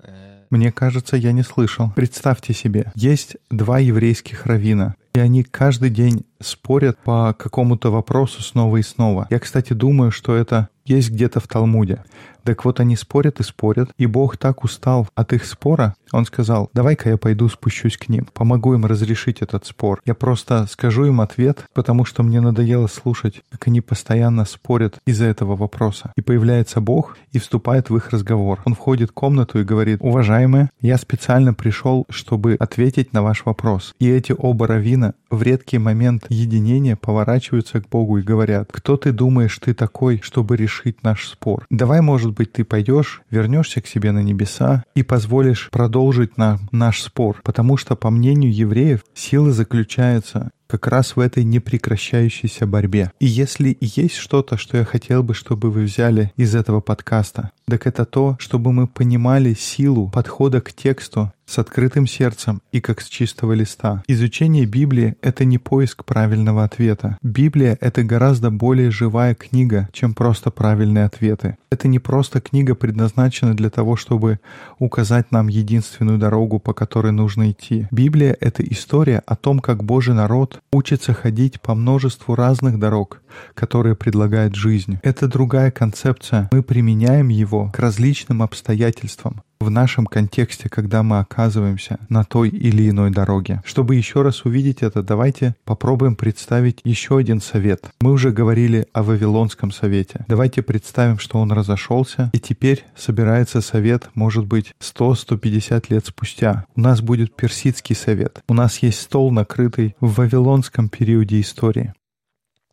Uh, 0.00 0.44
мне 0.50 0.70
кажется, 0.70 1.16
я 1.16 1.32
не 1.32 1.42
слышал. 1.42 1.90
Представьте 1.96 2.54
себе, 2.54 2.92
есть 2.94 3.36
два 3.50 3.80
еврейских 3.80 4.46
равина, 4.46 4.94
и 5.14 5.18
они 5.18 5.42
каждый 5.42 5.90
день 5.90 6.24
спорят 6.40 6.98
по 6.98 7.34
какому-то 7.38 7.90
вопросу 7.90 8.42
снова 8.42 8.76
и 8.76 8.82
снова. 8.82 9.26
Я, 9.30 9.38
кстати, 9.38 9.72
думаю, 9.72 10.10
что 10.10 10.34
это 10.34 10.68
есть 10.88 11.10
где-то 11.10 11.40
в 11.40 11.46
Талмуде. 11.46 12.02
Так 12.48 12.64
вот 12.64 12.80
они 12.80 12.96
спорят 12.96 13.40
и 13.40 13.42
спорят, 13.42 13.90
и 13.98 14.06
Бог 14.06 14.38
так 14.38 14.64
устал 14.64 15.06
от 15.14 15.34
их 15.34 15.44
спора, 15.44 15.94
он 16.12 16.24
сказал, 16.24 16.70
давай-ка 16.72 17.10
я 17.10 17.18
пойду 17.18 17.50
спущусь 17.50 17.98
к 17.98 18.08
ним, 18.08 18.26
помогу 18.32 18.72
им 18.72 18.86
разрешить 18.86 19.42
этот 19.42 19.66
спор. 19.66 20.00
Я 20.06 20.14
просто 20.14 20.66
скажу 20.70 21.04
им 21.04 21.20
ответ, 21.20 21.66
потому 21.74 22.06
что 22.06 22.22
мне 22.22 22.40
надоело 22.40 22.86
слушать, 22.86 23.42
как 23.50 23.66
они 23.68 23.82
постоянно 23.82 24.46
спорят 24.46 24.98
из-за 25.06 25.26
этого 25.26 25.56
вопроса. 25.56 26.12
И 26.16 26.22
появляется 26.22 26.80
Бог 26.80 27.18
и 27.32 27.38
вступает 27.38 27.90
в 27.90 27.96
их 27.96 28.10
разговор. 28.10 28.62
Он 28.64 28.74
входит 28.74 29.10
в 29.10 29.14
комнату 29.14 29.60
и 29.60 29.64
говорит, 29.64 29.98
уважаемые, 30.00 30.70
я 30.80 30.96
специально 30.96 31.52
пришел, 31.52 32.06
чтобы 32.08 32.56
ответить 32.58 33.12
на 33.12 33.22
ваш 33.22 33.44
вопрос. 33.44 33.94
И 33.98 34.08
эти 34.08 34.34
оба 34.36 34.66
равина 34.66 35.12
в 35.28 35.42
редкий 35.42 35.76
момент 35.76 36.24
единения 36.30 36.96
поворачиваются 36.96 37.82
к 37.82 37.88
Богу 37.90 38.16
и 38.16 38.22
говорят, 38.22 38.70
«Кто 38.72 38.96
ты 38.96 39.12
думаешь 39.12 39.58
ты 39.58 39.74
такой, 39.74 40.20
чтобы 40.22 40.56
решить 40.56 40.77
наш 41.02 41.28
спор? 41.28 41.64
Давай, 41.70 42.00
может 42.00 42.32
быть, 42.32 42.52
ты 42.52 42.64
пойдешь, 42.64 43.22
вернешься 43.30 43.80
к 43.80 43.86
себе 43.86 44.12
на 44.12 44.22
небеса 44.22 44.84
и 44.94 45.02
позволишь 45.02 45.68
продолжить 45.70 46.36
нам 46.36 46.68
наш 46.72 47.02
спор, 47.02 47.40
потому 47.44 47.76
что, 47.76 47.96
по 47.96 48.10
мнению 48.10 48.54
евреев, 48.54 49.04
сила 49.14 49.52
заключается 49.52 50.50
как 50.68 50.86
раз 50.86 51.16
в 51.16 51.20
этой 51.20 51.44
непрекращающейся 51.44 52.66
борьбе. 52.66 53.10
И 53.20 53.26
если 53.26 53.76
есть 53.80 54.16
что-то, 54.16 54.58
что 54.58 54.76
я 54.76 54.84
хотел 54.84 55.22
бы, 55.22 55.34
чтобы 55.34 55.70
вы 55.70 55.84
взяли 55.84 56.32
из 56.36 56.54
этого 56.54 56.80
подкаста, 56.80 57.52
так 57.66 57.86
это 57.86 58.04
то, 58.04 58.36
чтобы 58.38 58.72
мы 58.72 58.86
понимали 58.86 59.54
силу 59.54 60.10
подхода 60.10 60.60
к 60.60 60.72
тексту 60.72 61.32
с 61.48 61.58
открытым 61.58 62.06
сердцем 62.06 62.60
и 62.72 62.80
как 62.80 63.00
с 63.00 63.08
чистого 63.08 63.54
листа. 63.54 64.02
Изучение 64.06 64.66
Библии— 64.66 65.16
это 65.22 65.44
не 65.44 65.58
поиск 65.58 66.04
правильного 66.04 66.62
ответа. 66.62 67.16
Библия— 67.22 67.78
это 67.80 68.04
гораздо 68.04 68.50
более 68.50 68.90
живая 68.90 69.34
книга, 69.34 69.88
чем 69.92 70.14
просто 70.14 70.50
правильные 70.50 71.06
ответы. 71.06 71.56
Это 71.70 71.88
не 71.88 71.98
просто 71.98 72.40
книга 72.40 72.74
предназначена 72.74 73.54
для 73.54 73.70
того, 73.70 73.96
чтобы 73.96 74.40
указать 74.78 75.32
нам 75.32 75.48
единственную 75.48 76.18
дорогу, 76.18 76.60
по 76.60 76.74
которой 76.74 77.12
нужно 77.12 77.50
идти. 77.50 77.86
Библия— 77.90 78.36
это 78.40 78.62
история 78.62 79.22
о 79.26 79.34
том, 79.34 79.60
как 79.60 79.82
Божий 79.82 80.14
народ 80.14 80.60
учится 80.70 81.14
ходить 81.14 81.60
по 81.60 81.74
множеству 81.74 82.34
разных 82.34 82.78
дорог, 82.78 83.22
которые 83.54 83.96
предлагает 83.96 84.54
жизнь. 84.54 84.98
Это 85.02 85.28
другая 85.28 85.70
концепция. 85.70 86.48
Мы 86.52 86.62
применяем 86.62 87.28
его 87.28 87.70
к 87.72 87.78
различным 87.78 88.42
обстоятельствам 88.42 89.42
в 89.68 89.70
нашем 89.70 90.06
контексте, 90.06 90.70
когда 90.70 91.02
мы 91.02 91.18
оказываемся 91.18 91.98
на 92.08 92.24
той 92.24 92.48
или 92.48 92.88
иной 92.88 93.10
дороге. 93.10 93.60
Чтобы 93.66 93.96
еще 93.96 94.22
раз 94.22 94.46
увидеть 94.46 94.82
это, 94.82 95.02
давайте 95.02 95.56
попробуем 95.64 96.16
представить 96.16 96.80
еще 96.84 97.18
один 97.18 97.42
совет. 97.42 97.90
Мы 98.00 98.12
уже 98.12 98.30
говорили 98.30 98.86
о 98.94 99.02
Вавилонском 99.02 99.70
совете. 99.70 100.24
Давайте 100.26 100.62
представим, 100.62 101.18
что 101.18 101.38
он 101.38 101.52
разошелся, 101.52 102.30
и 102.32 102.40
теперь 102.40 102.86
собирается 102.96 103.60
совет, 103.60 104.08
может 104.14 104.46
быть, 104.46 104.72
100-150 104.80 105.84
лет 105.90 106.06
спустя. 106.06 106.64
У 106.74 106.80
нас 106.80 107.02
будет 107.02 107.36
персидский 107.36 107.94
совет. 107.94 108.40
У 108.48 108.54
нас 108.54 108.78
есть 108.78 109.02
стол, 109.02 109.30
накрытый 109.30 109.96
в 110.00 110.14
Вавилонском 110.14 110.88
периоде 110.88 111.42
истории. 111.42 111.92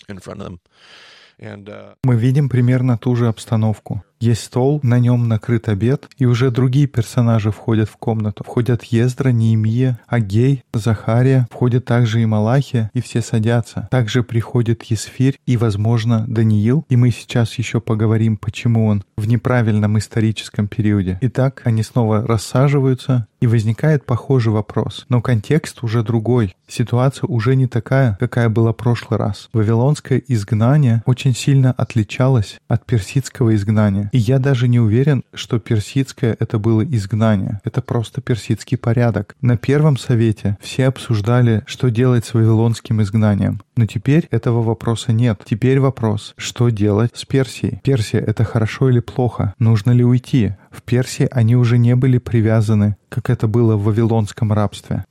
Uh, 0.08 1.96
мы 2.04 2.16
видим 2.16 2.48
примерно 2.48 2.98
ту 2.98 3.18
же 3.18 3.28
обстановку. 3.28 4.04
Есть 4.26 4.46
стол, 4.46 4.80
на 4.82 4.98
нем 4.98 5.28
накрыт 5.28 5.70
обед, 5.70 6.10
и 6.18 6.26
уже 6.26 6.50
другие 6.50 6.88
персонажи 6.88 7.52
входят 7.52 7.88
в 7.88 7.98
комнату. 7.98 8.44
Входят 8.44 8.84
Ездра, 8.86 9.30
Неемия, 9.30 10.00
Агей, 10.08 10.64
Захария, 10.74 11.48
входят 11.52 11.86
также 11.86 12.24
и 12.24 12.26
Малахия, 12.26 12.90
и 12.96 13.02
все 13.02 13.22
садятся. 13.22 13.88
Также 13.92 14.24
приходит 14.24 14.82
Есфирь 14.86 15.40
и, 15.46 15.58
возможно, 15.58 16.26
Даниил, 16.28 16.88
и 16.90 16.96
мы 16.96 17.12
сейчас 17.12 17.54
еще 17.60 17.80
поговорим, 17.80 18.38
почему 18.38 18.88
он 18.88 19.04
в 19.16 19.28
неправильном 19.28 20.00
историческом 20.00 20.68
периоде. 20.68 21.20
Итак, 21.22 21.62
они 21.64 21.84
снова 21.84 22.26
рассаживаются, 22.26 23.28
и 23.46 23.48
возникает 23.48 24.08
похожий 24.08 24.52
вопрос. 24.52 25.06
Но 25.08 25.22
контекст 25.22 25.84
уже 25.84 26.02
другой. 26.02 26.56
Ситуация 26.68 27.28
уже 27.28 27.56
не 27.56 27.68
такая, 27.68 28.18
какая 28.20 28.50
была 28.50 28.74
в 28.74 28.78
прошлый 28.78 29.20
раз. 29.20 29.50
Вавилонское 29.54 30.22
изгнание 30.28 31.04
очень 31.06 31.36
сильно 31.36 31.72
отличалось 31.72 32.60
от 32.68 32.88
персидского 32.88 33.54
изгнания. 33.54 34.10
И 34.16 34.18
я 34.18 34.40
даже 34.40 34.70
не 34.70 34.80
уверен, 34.80 35.26
что 35.34 35.60
персидское 35.60 36.38
это 36.40 36.58
было 36.58 36.86
изгнание. 36.86 37.60
Это 37.66 37.82
просто 37.82 38.22
персидский 38.22 38.78
порядок. 38.78 39.36
На 39.42 39.58
первом 39.58 39.98
совете 39.98 40.58
все 40.62 40.88
обсуждали, 40.88 41.64
что 41.68 41.92
делать 41.92 42.24
с 42.24 42.34
вавилонским 42.34 43.02
изгнанием. 43.02 43.62
Но 43.76 43.88
теперь 43.88 44.30
этого 44.32 44.62
вопроса 44.62 45.12
нет. 45.12 45.42
Теперь 45.44 45.82
вопрос, 45.82 46.34
что 46.38 46.70
делать 46.70 47.12
с 47.14 47.26
Персией? 47.26 47.82
Персия— 47.84 48.22
это 48.26 48.46
хорошо 48.46 48.90
или 48.90 49.02
плохо? 49.02 49.54
Нужно 49.60 49.92
ли 49.92 50.06
уйти? 50.06 50.54
В 50.72 50.82
Персии 50.84 51.28
они 51.30 51.58
уже 51.58 51.78
не 51.78 51.98
были 51.98 52.18
привязаны, 52.18 52.96
как 53.10 53.30
это 53.30 53.50
было 53.50 53.76
в 53.76 53.84
вавилонском 53.84 54.54
рабстве. 54.54 55.04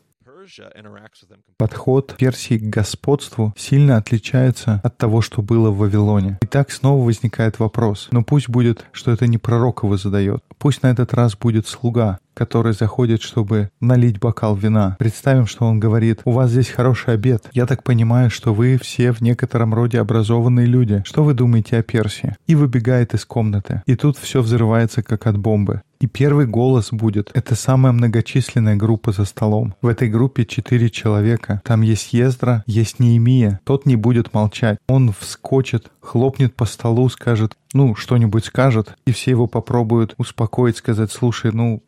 Подход 1.56 2.16
Персии 2.18 2.58
к 2.58 2.62
господству 2.62 3.54
сильно 3.56 3.96
отличается 3.96 4.80
от 4.82 4.98
того, 4.98 5.20
что 5.20 5.42
было 5.42 5.70
в 5.70 5.78
Вавилоне. 5.78 6.38
И 6.42 6.46
так 6.46 6.72
снова 6.72 7.04
возникает 7.04 7.58
вопрос. 7.58 8.08
Но 8.10 8.22
пусть 8.22 8.48
будет, 8.48 8.86
что 8.92 9.12
это 9.12 9.26
не 9.26 9.38
пророк 9.38 9.82
его 9.82 9.96
задает. 9.96 10.42
Пусть 10.58 10.82
на 10.82 10.88
этот 10.88 11.14
раз 11.14 11.36
будет 11.36 11.66
слуга, 11.66 12.18
который 12.34 12.72
заходит, 12.72 13.22
чтобы 13.22 13.70
налить 13.80 14.18
бокал 14.18 14.56
вина. 14.56 14.96
Представим, 14.98 15.46
что 15.46 15.64
он 15.64 15.80
говорит, 15.80 16.20
у 16.24 16.32
вас 16.32 16.50
здесь 16.50 16.68
хороший 16.68 17.14
обед. 17.14 17.48
Я 17.52 17.66
так 17.66 17.82
понимаю, 17.82 18.30
что 18.30 18.52
вы 18.52 18.78
все 18.80 19.12
в 19.12 19.20
некотором 19.20 19.72
роде 19.72 20.00
образованные 20.00 20.66
люди. 20.66 21.02
Что 21.06 21.24
вы 21.24 21.34
думаете 21.34 21.78
о 21.78 21.82
Персии? 21.82 22.36
И 22.46 22.54
выбегает 22.54 23.14
из 23.14 23.24
комнаты. 23.24 23.82
И 23.86 23.94
тут 23.94 24.18
все 24.18 24.42
взрывается, 24.42 25.02
как 25.02 25.26
от 25.26 25.38
бомбы. 25.38 25.82
И 26.00 26.06
первый 26.06 26.46
голос 26.46 26.90
будет. 26.90 27.30
Это 27.32 27.54
самая 27.54 27.92
многочисленная 27.92 28.76
группа 28.76 29.12
за 29.12 29.24
столом. 29.24 29.74
В 29.80 29.86
этой 29.86 30.10
группе 30.10 30.44
четыре 30.44 30.90
человека. 30.90 31.62
Там 31.64 31.80
есть 31.80 32.12
Ездра, 32.12 32.62
есть 32.66 32.98
Неемия. 32.98 33.60
Тот 33.64 33.86
не 33.86 33.96
будет 33.96 34.34
молчать. 34.34 34.78
Он 34.86 35.14
вскочит, 35.18 35.90
хлопнет 36.00 36.54
по 36.54 36.66
столу, 36.66 37.08
скажет, 37.08 37.56
ну, 37.72 37.94
что-нибудь 37.94 38.44
скажет, 38.44 38.94
и 39.06 39.12
все 39.12 39.30
его 39.30 39.46
попробуют 39.46 40.14
успокоить, 40.18 40.76
сказать, 40.76 41.10
слушай, 41.10 41.52
ну, 41.52 41.82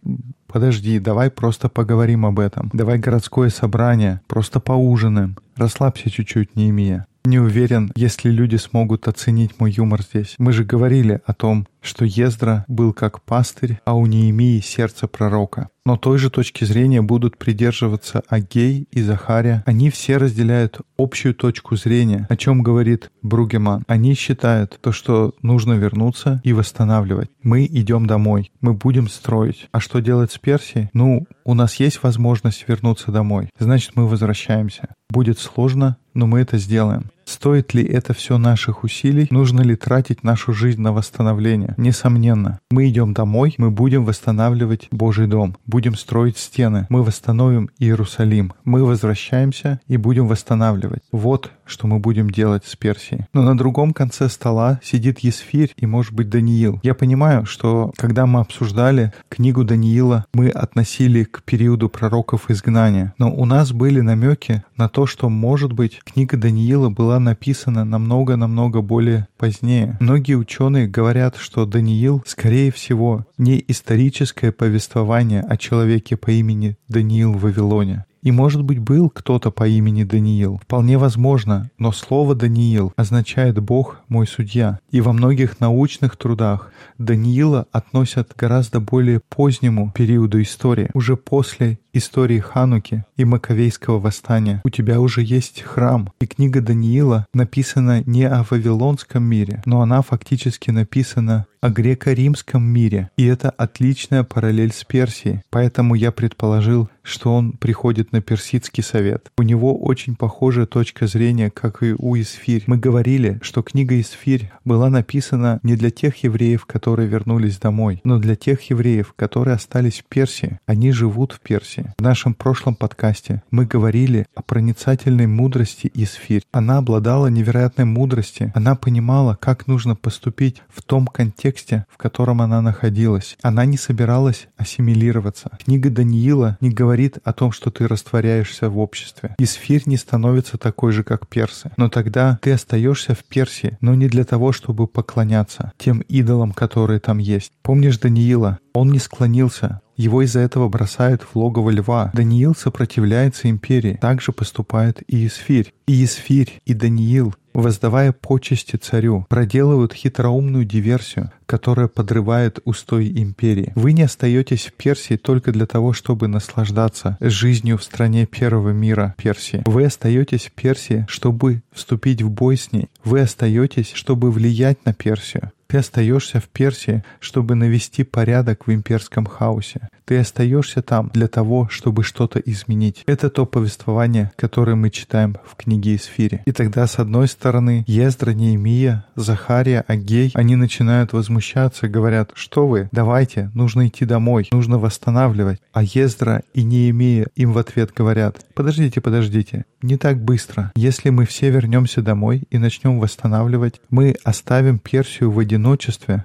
подожди, 0.56 0.98
давай 0.98 1.30
просто 1.30 1.68
поговорим 1.68 2.24
об 2.24 2.38
этом. 2.38 2.70
Давай 2.72 2.96
городское 2.96 3.50
собрание, 3.50 4.22
просто 4.26 4.58
поужинаем. 4.58 5.36
Расслабься 5.54 6.10
чуть-чуть, 6.10 6.56
Неемия. 6.56 7.06
Не 7.26 7.38
уверен, 7.38 7.92
если 7.94 8.30
люди 8.30 8.56
смогут 8.56 9.06
оценить 9.06 9.60
мой 9.60 9.72
юмор 9.72 10.00
здесь. 10.00 10.34
Мы 10.38 10.52
же 10.52 10.64
говорили 10.64 11.20
о 11.26 11.34
том, 11.34 11.66
что 11.86 12.04
Ездра 12.04 12.64
был 12.68 12.92
как 12.92 13.22
пастырь, 13.22 13.80
а 13.84 13.94
у 13.94 14.06
Неемии 14.06 14.60
сердце 14.60 15.06
пророка. 15.08 15.68
Но 15.86 15.96
той 15.96 16.18
же 16.18 16.30
точки 16.30 16.64
зрения 16.64 17.00
будут 17.00 17.38
придерживаться 17.38 18.22
Агей 18.28 18.88
и 18.90 19.02
Захария. 19.02 19.62
Они 19.66 19.88
все 19.90 20.16
разделяют 20.16 20.80
общую 20.98 21.32
точку 21.32 21.76
зрения, 21.76 22.26
о 22.28 22.36
чем 22.36 22.64
говорит 22.64 23.12
Бругеман. 23.22 23.84
Они 23.86 24.14
считают 24.14 24.80
то, 24.80 24.90
что 24.90 25.34
нужно 25.42 25.74
вернуться 25.74 26.40
и 26.42 26.52
восстанавливать. 26.52 27.30
Мы 27.42 27.66
идем 27.66 28.06
домой, 28.06 28.50
мы 28.60 28.74
будем 28.74 29.08
строить. 29.08 29.68
А 29.70 29.78
что 29.78 30.00
делать 30.00 30.32
с 30.32 30.38
Персией? 30.38 30.90
Ну, 30.92 31.24
у 31.44 31.54
нас 31.54 31.76
есть 31.76 32.02
возможность 32.02 32.64
вернуться 32.66 33.12
домой. 33.12 33.50
Значит, 33.56 33.92
мы 33.94 34.08
возвращаемся. 34.08 34.88
Будет 35.08 35.38
сложно, 35.38 35.98
но 36.14 36.26
мы 36.26 36.40
это 36.40 36.58
сделаем. 36.58 37.12
Стоит 37.26 37.74
ли 37.74 37.84
это 37.84 38.14
все 38.14 38.38
наших 38.38 38.84
усилий? 38.84 39.26
Нужно 39.30 39.60
ли 39.60 39.74
тратить 39.74 40.22
нашу 40.22 40.52
жизнь 40.52 40.80
на 40.80 40.92
восстановление? 40.92 41.74
Несомненно. 41.76 42.60
Мы 42.70 42.88
идем 42.88 43.14
домой, 43.14 43.54
мы 43.58 43.70
будем 43.70 44.04
восстанавливать 44.04 44.86
Божий 44.92 45.26
дом, 45.26 45.56
будем 45.66 45.96
строить 45.96 46.38
стены, 46.38 46.86
мы 46.88 47.02
восстановим 47.02 47.68
Иерусалим, 47.78 48.52
мы 48.64 48.84
возвращаемся 48.84 49.80
и 49.88 49.96
будем 49.96 50.28
восстанавливать. 50.28 51.02
Вот 51.10 51.50
что 51.66 51.86
мы 51.86 51.98
будем 51.98 52.30
делать 52.30 52.64
с 52.64 52.76
Персией. 52.76 53.26
Но 53.32 53.42
на 53.42 53.58
другом 53.58 53.92
конце 53.92 54.28
стола 54.28 54.80
сидит 54.82 55.18
Есфирь 55.20 55.72
и, 55.76 55.86
может 55.86 56.12
быть, 56.12 56.30
Даниил. 56.30 56.80
Я 56.82 56.94
понимаю, 56.94 57.44
что 57.44 57.92
когда 57.96 58.26
мы 58.26 58.40
обсуждали 58.40 59.12
книгу 59.28 59.64
Даниила, 59.64 60.24
мы 60.32 60.48
относили 60.48 61.24
к 61.24 61.42
периоду 61.42 61.88
пророков 61.88 62.50
изгнания. 62.50 63.14
Но 63.18 63.34
у 63.34 63.44
нас 63.44 63.72
были 63.72 64.00
намеки 64.00 64.62
на 64.76 64.88
то, 64.88 65.06
что, 65.06 65.28
может 65.28 65.72
быть, 65.72 66.00
книга 66.04 66.36
Даниила 66.36 66.88
была 66.88 67.15
написана 67.18 67.84
намного-намного 67.84 68.82
более 68.82 69.28
позднее. 69.38 69.96
Многие 70.00 70.34
ученые 70.34 70.86
говорят, 70.88 71.36
что 71.36 71.66
Даниил, 71.66 72.22
скорее 72.26 72.70
всего, 72.72 73.26
не 73.38 73.62
историческое 73.68 74.52
повествование 74.52 75.40
о 75.42 75.56
человеке 75.56 76.16
по 76.16 76.30
имени 76.30 76.76
Даниил 76.88 77.32
в 77.32 77.40
Вавилоне, 77.40 78.04
и, 78.26 78.32
может 78.32 78.64
быть, 78.64 78.80
был 78.80 79.08
кто-то 79.08 79.52
по 79.52 79.68
имени 79.68 80.02
Даниил. 80.02 80.58
Вполне 80.64 80.98
возможно, 80.98 81.70
но 81.78 81.92
слово 81.92 82.34
«Даниил» 82.34 82.92
означает 82.96 83.60
«Бог 83.60 84.00
мой 84.08 84.26
судья». 84.26 84.80
И 84.90 85.00
во 85.00 85.12
многих 85.12 85.60
научных 85.60 86.16
трудах 86.16 86.72
Даниила 86.98 87.66
относят 87.70 88.34
к 88.34 88.36
гораздо 88.36 88.80
более 88.80 89.20
позднему 89.20 89.92
периоду 89.94 90.42
истории, 90.42 90.90
уже 90.92 91.16
после 91.16 91.78
истории 91.92 92.40
Хануки 92.40 93.04
и 93.16 93.24
Маковейского 93.24 94.00
восстания. 94.00 94.60
У 94.64 94.70
тебя 94.70 95.00
уже 95.00 95.22
есть 95.22 95.62
храм. 95.62 96.10
И 96.20 96.26
книга 96.26 96.60
Даниила 96.60 97.26
написана 97.32 98.02
не 98.06 98.24
о 98.24 98.44
Вавилонском 98.50 99.22
мире, 99.22 99.62
но 99.66 99.82
она 99.82 100.02
фактически 100.02 100.70
написана 100.70 101.46
о 101.66 101.70
греко-римском 101.70 102.62
мире, 102.62 103.10
и 103.16 103.24
это 103.26 103.50
отличная 103.50 104.22
параллель 104.22 104.72
с 104.72 104.84
Персией, 104.84 105.42
поэтому 105.50 105.96
я 105.96 106.12
предположил, 106.12 106.88
что 107.02 107.34
он 107.34 107.52
приходит 107.52 108.12
на 108.12 108.20
персидский 108.20 108.82
совет. 108.82 109.30
У 109.38 109.42
него 109.42 109.76
очень 109.76 110.16
похожая 110.16 110.66
точка 110.66 111.06
зрения, 111.06 111.50
как 111.50 111.82
и 111.82 111.94
у 111.96 112.16
Исфирь. 112.16 112.64
Мы 112.66 112.78
говорили, 112.78 113.38
что 113.42 113.62
книга 113.62 114.00
Исфирь 114.00 114.50
была 114.64 114.90
написана 114.90 115.60
не 115.62 115.76
для 115.76 115.90
тех 115.90 116.16
евреев, 116.24 116.66
которые 116.66 117.08
вернулись 117.08 117.58
домой, 117.58 118.00
но 118.04 118.18
для 118.18 118.36
тех 118.36 118.60
евреев, 118.70 119.12
которые 119.14 119.54
остались 119.54 120.00
в 120.00 120.04
Персии. 120.04 120.58
Они 120.66 120.92
живут 120.92 121.32
в 121.32 121.40
Персии. 121.40 121.92
В 121.98 122.02
нашем 122.02 122.34
прошлом 122.34 122.74
подкасте 122.74 123.42
мы 123.50 123.66
говорили 123.66 124.26
о 124.34 124.42
проницательной 124.42 125.26
мудрости 125.26 125.90
Исфирь. 125.94 126.42
Она 126.52 126.78
обладала 126.78 127.28
невероятной 127.28 127.84
мудростью. 127.84 128.52
Она 128.54 128.74
понимала, 128.74 129.36
как 129.40 129.66
нужно 129.66 129.94
поступить 129.96 130.62
в 130.68 130.82
том 130.82 131.06
контексте, 131.06 131.55
в 131.88 131.96
котором 131.96 132.42
она 132.42 132.60
находилась. 132.60 133.36
Она 133.42 133.64
не 133.64 133.76
собиралась 133.76 134.48
ассимилироваться. 134.56 135.50
Книга 135.64 135.90
Даниила 135.90 136.56
не 136.60 136.70
говорит 136.70 137.18
о 137.24 137.32
том, 137.32 137.52
что 137.52 137.70
ты 137.70 137.86
растворяешься 137.88 138.68
в 138.70 138.78
обществе. 138.78 139.34
Исфирь 139.38 139.82
не 139.86 139.96
становится 139.96 140.58
такой 140.58 140.92
же, 140.92 141.04
как 141.04 141.28
персы. 141.28 141.70
Но 141.76 141.88
тогда 141.88 142.38
ты 142.42 142.52
остаешься 142.52 143.14
в 143.14 143.24
Персии, 143.24 143.78
но 143.80 143.94
не 143.94 144.08
для 144.08 144.24
того, 144.24 144.52
чтобы 144.52 144.86
поклоняться 144.86 145.72
тем 145.78 146.00
идолам, 146.00 146.52
которые 146.52 147.00
там 147.00 147.18
есть. 147.18 147.52
Помнишь 147.62 147.98
Даниила? 147.98 148.58
Он 148.72 148.90
не 148.92 148.98
склонился, 148.98 149.80
его 149.96 150.22
из-за 150.22 150.40
этого 150.40 150.68
бросают 150.68 151.22
в 151.22 151.36
логово 151.36 151.70
льва. 151.70 152.10
Даниил 152.12 152.54
сопротивляется 152.54 153.48
империи. 153.48 153.98
Так 154.00 154.20
же 154.20 154.32
поступает 154.32 155.02
и 155.08 155.26
Исфирь. 155.26 155.72
И 155.86 156.04
Исфирь, 156.04 156.60
и 156.66 156.74
Даниил 156.74 157.34
воздавая 157.56 158.12
почести 158.12 158.76
царю, 158.76 159.26
проделывают 159.28 159.94
хитроумную 159.94 160.64
диверсию, 160.64 161.32
которая 161.46 161.88
подрывает 161.88 162.58
устой 162.64 163.08
империи. 163.08 163.72
Вы 163.74 163.92
не 163.92 164.02
остаетесь 164.02 164.66
в 164.66 164.72
Персии 164.74 165.16
только 165.16 165.52
для 165.52 165.66
того, 165.66 165.92
чтобы 165.92 166.28
наслаждаться 166.28 167.16
жизнью 167.20 167.78
в 167.78 167.84
стране 167.84 168.26
первого 168.26 168.70
мира 168.70 169.14
Персии. 169.16 169.62
Вы 169.64 169.84
остаетесь 169.84 170.46
в 170.46 170.52
Персии, 170.52 171.06
чтобы 171.08 171.62
вступить 171.72 172.22
в 172.22 172.30
бой 172.30 172.56
с 172.56 172.72
ней. 172.72 172.88
Вы 173.04 173.20
остаетесь, 173.20 173.92
чтобы 173.94 174.30
влиять 174.30 174.84
на 174.84 174.92
Персию. 174.92 175.50
Ты 175.66 175.78
остаешься 175.78 176.40
в 176.40 176.44
Персии, 176.44 177.02
чтобы 177.18 177.56
навести 177.56 178.04
порядок 178.04 178.66
в 178.66 178.72
имперском 178.72 179.26
хаосе. 179.26 179.88
Ты 180.04 180.18
остаешься 180.18 180.82
там 180.82 181.10
для 181.12 181.26
того, 181.26 181.68
чтобы 181.68 182.04
что-то 182.04 182.38
изменить. 182.38 183.02
Это 183.06 183.28
то 183.30 183.46
повествование, 183.46 184.30
которое 184.36 184.76
мы 184.76 184.90
читаем 184.90 185.36
в 185.44 185.56
книге 185.56 185.96
Исфири. 185.96 186.42
И 186.44 186.52
тогда, 186.52 186.86
с 186.86 187.00
одной 187.00 187.26
стороны, 187.26 187.84
Ездра, 187.88 188.30
Неемия, 188.30 189.04
Захария, 189.16 189.84
Агей, 189.88 190.30
они 190.34 190.54
начинают 190.54 191.12
возмущаться, 191.12 191.88
говорят, 191.88 192.30
что 192.34 192.68
вы, 192.68 192.88
давайте, 192.92 193.50
нужно 193.54 193.88
идти 193.88 194.04
домой, 194.04 194.48
нужно 194.52 194.78
восстанавливать. 194.78 195.58
А 195.72 195.82
Ездра 195.82 196.42
и 196.54 196.62
Неемия 196.62 197.26
им 197.34 197.52
в 197.52 197.58
ответ 197.58 197.92
говорят, 197.92 198.46
подождите, 198.54 199.00
подождите, 199.00 199.64
не 199.82 199.96
так 199.96 200.22
быстро. 200.22 200.70
Если 200.76 201.10
мы 201.10 201.26
все 201.26 201.50
вернемся 201.50 202.02
домой 202.02 202.44
и 202.50 202.58
начнем 202.58 203.00
восстанавливать, 203.00 203.80
мы 203.90 204.14
оставим 204.22 204.78
Персию 204.78 205.32
в 205.32 205.38
одиночестве 205.40 205.55